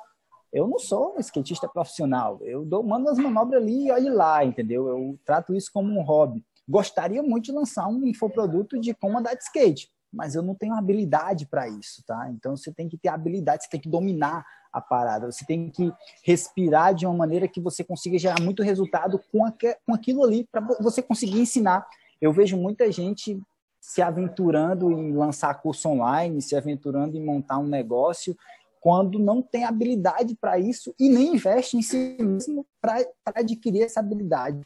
Eu 0.55 0.69
não 0.69 0.79
sou 0.79 1.17
um 1.17 1.19
skatista 1.19 1.67
profissional. 1.67 2.39
Eu 2.41 2.63
dou, 2.63 2.81
mando 2.81 3.09
as 3.09 3.17
manobras 3.17 3.61
ali 3.61 3.87
e 3.87 3.91
olhe 3.91 4.09
lá, 4.09 4.45
entendeu? 4.45 4.87
Eu 4.87 5.19
trato 5.25 5.53
isso 5.53 5.69
como 5.73 5.91
um 5.91 6.01
hobby. 6.01 6.41
Gostaria 6.65 7.21
muito 7.21 7.43
de 7.43 7.51
lançar 7.51 7.89
um 7.89 8.07
infoproduto 8.07 8.79
de 8.79 8.93
como 8.93 9.17
andar 9.17 9.33
de 9.33 9.43
skate, 9.43 9.89
mas 10.13 10.33
eu 10.33 10.41
não 10.41 10.55
tenho 10.55 10.73
habilidade 10.73 11.45
para 11.45 11.67
isso, 11.67 12.01
tá? 12.07 12.29
Então 12.31 12.55
você 12.55 12.71
tem 12.71 12.87
que 12.87 12.97
ter 12.97 13.09
habilidade, 13.09 13.65
você 13.65 13.69
tem 13.69 13.81
que 13.81 13.89
dominar 13.89 14.45
a 14.71 14.79
parada. 14.79 15.29
Você 15.29 15.45
tem 15.45 15.69
que 15.69 15.91
respirar 16.23 16.95
de 16.95 17.05
uma 17.05 17.13
maneira 17.13 17.49
que 17.49 17.59
você 17.59 17.83
consiga 17.83 18.17
gerar 18.17 18.41
muito 18.41 18.63
resultado 18.63 19.19
com, 19.29 19.39
com 19.85 19.93
aquilo 19.93 20.23
ali, 20.23 20.47
para 20.49 20.61
você 20.79 21.01
conseguir 21.01 21.41
ensinar. 21.41 21.85
Eu 22.21 22.31
vejo 22.31 22.55
muita 22.55 22.89
gente 22.89 23.37
se 23.81 24.01
aventurando 24.01 24.89
em 24.89 25.13
lançar 25.13 25.53
curso 25.55 25.89
online, 25.89 26.41
se 26.41 26.55
aventurando 26.55 27.17
em 27.17 27.23
montar 27.23 27.59
um 27.59 27.67
negócio, 27.67 28.37
quando 28.85 29.17
não 29.17 29.41
tem 29.41 29.63
habilidade 29.63 30.35
para 30.35 30.59
isso 30.59 30.93
e 30.99 31.09
nem 31.09 31.33
investe 31.33 31.75
em 31.75 31.81
si 31.81 32.15
mesmo 32.19 32.63
para 32.79 33.03
adquirir 33.33 33.81
essa 33.81 33.99
habilidade. 33.99 34.61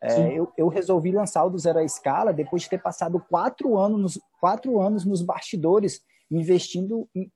É, 0.00 0.32
eu, 0.32 0.52
eu, 0.56 0.68
resolvi 0.68 1.10
lançar 1.10 1.44
o 1.44 1.50
do 1.50 1.58
Zero 1.58 1.80
à 1.80 1.82
Escala 1.82 2.32
depois 2.32 2.62
de 2.62 2.70
ter 2.70 2.80
passado 2.80 3.18
quatro 3.28 3.76
anos, 3.76 4.16
quatro 4.40 4.80
anos 4.80 5.04
nos 5.04 5.22
bastidores 5.22 6.00
investindo 6.30 7.08
em, 7.12 7.28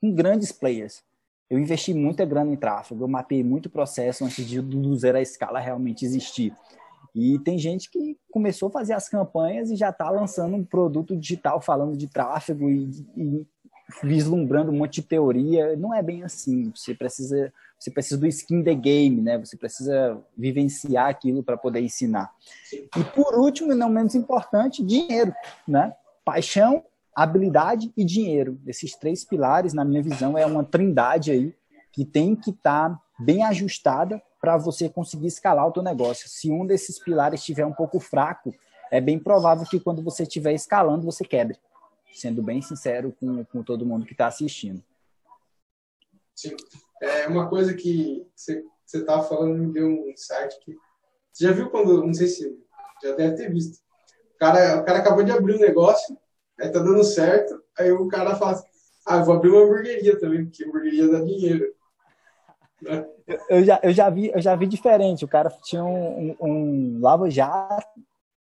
em 0.00 0.14
grandes 0.14 0.52
players. 0.52 1.02
Eu 1.50 1.58
investi 1.58 1.92
muita 1.92 2.24
grana 2.24 2.52
em 2.52 2.56
tráfego, 2.56 3.02
eu 3.02 3.08
mapeei 3.08 3.42
muito 3.42 3.68
processo 3.68 4.24
antes 4.24 4.46
de 4.46 4.60
do 4.60 4.94
zero 4.94 5.18
a 5.18 5.22
escala 5.22 5.58
realmente 5.58 6.04
existir. 6.04 6.56
E 7.12 7.36
tem 7.40 7.58
gente 7.58 7.90
que 7.90 8.16
começou 8.30 8.68
a 8.68 8.72
fazer 8.72 8.92
as 8.92 9.08
campanhas 9.08 9.72
e 9.72 9.76
já 9.76 9.90
está 9.90 10.08
lançando 10.08 10.54
um 10.54 10.64
produto 10.64 11.16
digital 11.16 11.60
falando 11.60 11.96
de 11.96 12.06
tráfego 12.06 12.70
e, 12.70 12.88
e, 13.16 13.46
vislumbrando 14.02 14.70
um 14.70 14.76
monte 14.76 15.00
de 15.00 15.08
teoria. 15.08 15.76
Não 15.76 15.94
é 15.94 16.02
bem 16.02 16.22
assim. 16.22 16.72
Você 16.74 16.94
precisa, 16.94 17.52
você 17.78 17.90
precisa 17.90 18.18
do 18.18 18.26
skin 18.26 18.62
the 18.62 18.74
game, 18.74 19.20
né? 19.20 19.38
Você 19.38 19.56
precisa 19.56 20.18
vivenciar 20.36 21.08
aquilo 21.08 21.42
para 21.42 21.56
poder 21.56 21.80
ensinar. 21.80 22.30
E 22.72 23.04
por 23.14 23.34
último, 23.34 23.72
e 23.72 23.76
não 23.76 23.88
menos 23.88 24.14
importante, 24.14 24.84
dinheiro, 24.84 25.34
né? 25.66 25.92
Paixão 26.24 26.82
habilidade 27.14 27.92
e 27.96 28.04
dinheiro. 28.04 28.58
Esses 28.66 28.96
três 28.96 29.24
pilares, 29.24 29.72
na 29.72 29.84
minha 29.84 30.02
visão, 30.02 30.36
é 30.36 30.44
uma 30.44 30.64
trindade 30.64 31.30
aí 31.30 31.54
que 31.92 32.04
tem 32.04 32.34
que 32.34 32.50
estar 32.50 32.90
tá 32.90 33.00
bem 33.20 33.44
ajustada 33.44 34.20
para 34.40 34.56
você 34.56 34.88
conseguir 34.88 35.28
escalar 35.28 35.66
o 35.66 35.72
teu 35.72 35.82
negócio. 35.82 36.28
Se 36.28 36.50
um 36.50 36.66
desses 36.66 36.98
pilares 36.98 37.40
estiver 37.40 37.64
um 37.64 37.72
pouco 37.72 38.00
fraco, 38.00 38.52
é 38.90 39.00
bem 39.00 39.18
provável 39.18 39.64
que 39.64 39.78
quando 39.78 40.02
você 40.02 40.24
estiver 40.24 40.52
escalando, 40.52 41.04
você 41.04 41.24
quebre. 41.24 41.56
Sendo 42.14 42.42
bem 42.42 42.62
sincero 42.62 43.14
com, 43.18 43.44
com 43.44 43.62
todo 43.62 43.86
mundo 43.86 44.06
que 44.06 44.12
está 44.12 44.26
assistindo. 44.26 44.82
Sim. 46.34 46.56
É 47.02 47.26
uma 47.26 47.48
coisa 47.48 47.74
que 47.74 48.26
você 48.34 48.64
estava 48.92 49.22
falando 49.22 49.58
me 49.58 49.72
deu 49.72 49.86
um 49.86 50.08
insight 50.08 50.58
que 50.60 50.76
você 51.32 51.44
já 51.44 51.52
viu 51.52 51.68
quando, 51.68 52.06
não 52.06 52.14
sei 52.14 52.28
se 52.28 52.58
já 53.02 53.14
deve 53.14 53.36
ter 53.36 53.52
visto. 53.52 53.82
O 54.34 54.38
cara, 54.38 54.80
o 54.80 54.84
cara 54.84 54.98
acabou 55.00 55.24
de 55.24 55.32
abrir 55.32 55.56
um 55.56 55.60
negócio 55.60 56.16
aí 56.60 56.70
tá 56.70 56.78
dando 56.78 57.02
certo, 57.04 57.62
aí 57.78 57.90
o 57.92 58.08
cara 58.08 58.36
fala 58.36 58.52
assim, 58.52 58.66
ah, 59.06 59.22
vou 59.22 59.34
abrir 59.34 59.50
uma 59.50 59.62
hamburgueria 59.62 60.18
também, 60.18 60.44
porque 60.44 60.64
hamburgueria 60.64 61.08
dá 61.08 61.20
dinheiro. 61.20 61.74
Eu 63.48 63.64
já, 63.64 63.80
eu, 63.82 63.92
já 63.92 64.10
vi, 64.10 64.30
eu 64.30 64.40
já 64.40 64.54
vi 64.54 64.66
diferente. 64.66 65.24
O 65.24 65.28
cara 65.28 65.50
tinha 65.62 65.82
um, 65.82 66.30
um, 66.30 66.36
um 66.40 67.00
Lava 67.00 67.30
Jato 67.30 67.86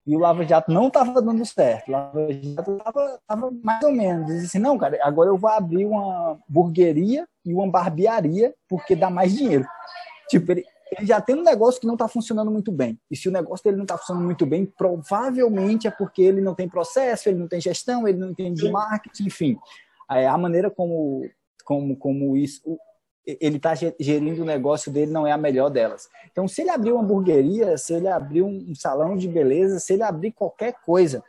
e 0.06 0.16
o 0.16 0.20
Lava 0.20 0.44
Jato 0.46 0.72
não 0.72 0.88
estava 0.88 1.22
dando 1.22 1.46
certo. 1.46 1.88
O 1.88 1.92
Lava 1.92 2.28
Jato 2.32 2.78
estava 3.16 3.52
mais 3.64 3.84
ou 3.84 3.92
menos. 3.92 4.28
Disse 4.28 4.46
assim: 4.46 4.60
não, 4.60 4.78
cara, 4.78 5.00
agora 5.02 5.30
eu 5.30 5.38
vou 5.38 5.50
abrir 5.50 5.86
uma 5.86 6.40
hamburgueria 6.50 7.28
e 7.46 7.54
uma 7.54 7.70
barbearia 7.70 8.54
porque 8.68 8.96
dá 8.96 9.10
mais 9.10 9.34
dinheiro. 9.34 9.66
Tipo, 10.30 10.52
ele, 10.52 10.66
ele 10.98 11.08
já 11.08 11.22
tem 11.22 11.36
um 11.36 11.44
negócio 11.44 11.80
que 11.80 11.88
não 11.88 11.96
está 11.96 12.08
funcionando 12.08 12.52
muito 12.52 12.72
bem. 12.72 13.00
E 13.10 13.16
se 13.16 13.30
o 13.30 13.32
negócio 13.32 13.64
dele 13.64 13.78
não 13.78 13.84
está 13.84 13.98
funcionando 13.98 14.26
muito 14.26 14.46
bem, 14.46 14.66
provavelmente 14.66 15.88
é 15.88 15.92
porque 15.92 16.22
ele 16.22 16.42
não 16.42 16.54
tem 16.54 16.68
processo, 16.68 17.30
ele 17.30 17.40
não 17.40 17.48
tem 17.48 17.62
gestão, 17.62 18.08
ele 18.08 18.18
não 18.18 18.32
entende 18.32 18.62
de 18.62 18.72
marketing, 18.72 19.26
enfim. 19.28 19.58
É, 20.12 20.28
a 20.28 20.38
maneira 20.38 20.70
como, 20.70 21.30
como, 21.64 21.96
como 21.96 22.36
isso, 22.36 22.62
ele 23.26 23.58
está 23.58 23.74
gerindo 23.76 24.42
o 24.42 24.46
negócio 24.46 24.92
dele 24.92 25.12
não 25.12 25.26
é 25.26 25.32
a 25.32 25.38
melhor 25.38 25.70
delas. 25.70 26.10
Então, 26.32 26.48
se 26.48 26.62
ele 26.62 26.70
abrir 26.70 26.92
uma 26.92 27.04
hamburgueria, 27.04 27.78
se 27.78 27.94
ele 27.94 28.08
abrir 28.08 28.42
um 28.42 28.74
salão 28.76 29.16
de 29.16 29.28
beleza, 29.28 29.80
se 29.80 29.94
ele 29.94 30.04
abrir 30.04 30.32
qualquer 30.32 30.74
coisa, 30.86 31.24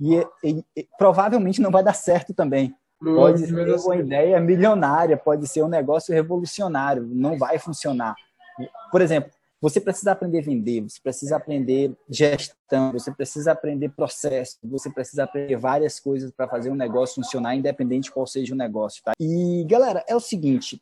e, 0.00 0.16
e, 0.42 0.64
e 0.76 0.88
provavelmente 0.96 1.60
não 1.60 1.70
vai 1.70 1.82
dar 1.82 1.94
certo 1.94 2.32
também. 2.32 2.74
Pode 3.02 3.46
ser 3.46 3.76
uma 3.76 3.96
ideia 3.96 4.38
milionária, 4.40 5.16
pode 5.16 5.48
ser 5.48 5.62
um 5.62 5.68
negócio 5.68 6.14
revolucionário, 6.14 7.02
não 7.02 7.38
vai 7.38 7.58
funcionar. 7.58 8.14
Por 8.90 9.00
exemplo, 9.00 9.30
Você 9.60 9.78
precisa 9.78 10.12
aprender 10.12 10.38
a 10.38 10.42
vender, 10.42 10.80
você 10.80 10.98
precisa 11.02 11.36
aprender 11.36 11.92
gestão, 12.08 12.92
você 12.92 13.12
precisa 13.12 13.52
aprender 13.52 13.90
processo, 13.90 14.56
você 14.64 14.88
precisa 14.88 15.24
aprender 15.24 15.56
várias 15.56 16.00
coisas 16.00 16.30
para 16.30 16.48
fazer 16.48 16.70
um 16.70 16.74
negócio 16.74 17.16
funcionar, 17.16 17.54
independente 17.54 18.04
de 18.04 18.12
qual 18.12 18.26
seja 18.26 18.54
o 18.54 18.56
negócio. 18.56 19.02
Tá? 19.04 19.12
E, 19.20 19.62
galera, 19.68 20.02
é 20.08 20.16
o 20.16 20.20
seguinte: 20.20 20.80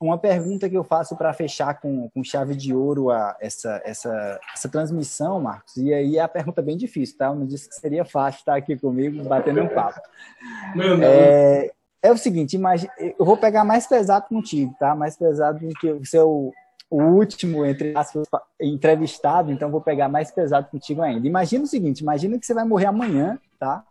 uma 0.00 0.16
pergunta 0.16 0.68
que 0.68 0.76
eu 0.76 0.84
faço 0.84 1.16
para 1.16 1.32
fechar 1.32 1.80
com, 1.80 2.08
com 2.10 2.22
chave 2.22 2.54
de 2.54 2.74
ouro 2.74 3.10
a, 3.10 3.36
essa, 3.40 3.82
essa, 3.84 4.40
essa 4.54 4.68
transmissão, 4.68 5.40
Marcos, 5.40 5.76
e 5.76 5.92
aí 5.92 6.16
é 6.16 6.20
a 6.20 6.28
pergunta 6.28 6.62
bem 6.62 6.76
difícil, 6.76 7.18
tá? 7.18 7.26
Eu 7.26 7.34
não 7.34 7.46
disse 7.46 7.68
que 7.68 7.74
seria 7.74 8.04
fácil 8.04 8.38
estar 8.38 8.56
aqui 8.56 8.76
comigo 8.76 9.22
batendo 9.24 9.62
um 9.62 9.68
papo. 9.68 10.00
É, 11.02 11.72
é 12.00 12.12
o 12.12 12.16
seguinte, 12.16 12.54
imagine, 12.54 12.90
eu 13.18 13.24
vou 13.24 13.36
pegar 13.36 13.64
mais 13.64 13.86
pesado 13.86 14.26
contigo, 14.28 14.74
tá? 14.78 14.94
Mais 14.94 15.16
pesado 15.16 15.58
do 15.58 15.74
que 15.74 15.90
o 15.90 16.06
seu 16.06 16.52
o 16.90 17.02
último, 17.02 17.66
entre 17.66 17.94
aspas, 17.94 18.26
entrevistado, 18.58 19.52
então 19.52 19.70
vou 19.70 19.80
pegar 19.80 20.08
mais 20.08 20.30
pesado 20.30 20.68
contigo 20.70 21.02
ainda. 21.02 21.26
Imagina 21.26 21.64
o 21.64 21.66
seguinte, 21.66 22.00
imagina 22.00 22.38
que 22.38 22.46
você 22.46 22.54
vai 22.54 22.64
morrer 22.64 22.86
amanhã, 22.86 23.38
tá? 23.58 23.84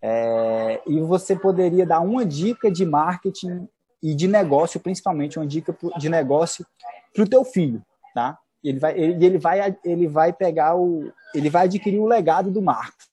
É, 0.00 0.80
e 0.86 1.00
você 1.00 1.34
poderia 1.34 1.84
dar 1.84 1.98
uma 2.00 2.24
dica 2.24 2.70
de 2.70 2.84
marketing 2.84 3.66
e 4.06 4.14
de 4.14 4.28
negócio, 4.28 4.78
principalmente 4.78 5.36
uma 5.36 5.46
dica 5.46 5.76
de 5.98 6.08
negócio 6.08 6.64
para 7.12 7.24
o 7.24 7.28
teu 7.28 7.44
filho, 7.44 7.84
tá? 8.14 8.38
Ele 8.62 8.78
vai, 8.78 8.96
ele, 8.96 9.26
ele, 9.26 9.38
vai, 9.38 9.78
ele 9.84 10.06
vai 10.06 10.32
pegar 10.32 10.76
o, 10.76 11.12
ele 11.34 11.50
vai 11.50 11.64
adquirir 11.64 11.98
o 11.98 12.06
legado 12.06 12.48
do 12.48 12.62
Marcos, 12.62 13.10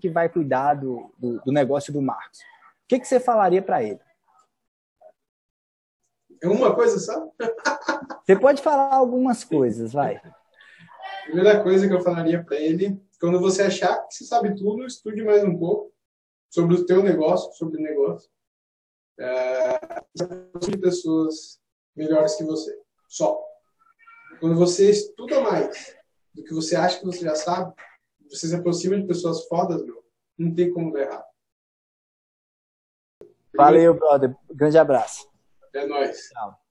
que 0.00 0.08
vai 0.08 0.28
cuidar 0.28 0.74
do, 0.74 1.12
do, 1.18 1.40
do 1.40 1.50
negócio 1.50 1.92
do 1.92 2.00
Marcos. 2.00 2.38
O 2.38 2.88
que, 2.88 3.00
que 3.00 3.08
você 3.08 3.18
falaria 3.18 3.60
para 3.60 3.82
ele? 3.82 3.98
É 6.40 6.46
uma 6.46 6.72
coisa 6.72 7.00
só? 7.00 7.28
Você 8.24 8.38
pode 8.38 8.62
falar 8.62 8.94
algumas 8.94 9.42
coisas, 9.42 9.92
vai. 9.92 10.18
A 10.18 11.24
primeira 11.24 11.60
coisa 11.64 11.88
que 11.88 11.94
eu 11.94 12.00
falaria 12.00 12.44
para 12.44 12.58
ele, 12.58 13.02
quando 13.20 13.40
você 13.40 13.62
achar 13.62 14.06
que 14.06 14.14
você 14.14 14.24
sabe 14.24 14.54
tudo, 14.54 14.86
estude 14.86 15.24
mais 15.24 15.42
um 15.42 15.58
pouco 15.58 15.92
sobre 16.48 16.76
o 16.76 16.86
teu 16.86 17.02
negócio, 17.02 17.52
sobre 17.54 17.78
o 17.78 17.82
negócio. 17.82 18.30
É, 19.18 19.78
de 20.60 20.78
pessoas 20.78 21.60
melhores 21.94 22.34
que 22.36 22.44
você. 22.44 22.76
Só. 23.08 23.40
Quando 24.40 24.56
você 24.56 24.90
estuda 24.90 25.40
mais 25.40 25.94
do 26.34 26.42
que 26.42 26.54
você 26.54 26.74
acha 26.74 26.98
que 26.98 27.04
você 27.04 27.20
já 27.20 27.34
sabe, 27.34 27.74
você 28.28 28.48
se 28.48 28.54
aproxima 28.54 28.98
de 28.98 29.06
pessoas 29.06 29.46
fodas, 29.46 29.84
meu, 29.84 30.02
não 30.38 30.54
tem 30.54 30.72
como 30.72 30.92
dar 30.92 31.02
errado. 31.02 31.24
Valeu, 33.54 33.94
brother. 33.94 34.34
Grande 34.50 34.78
abraço. 34.78 35.30
É 35.74 35.86
nóis. 35.86 36.28
Tchau. 36.30 36.61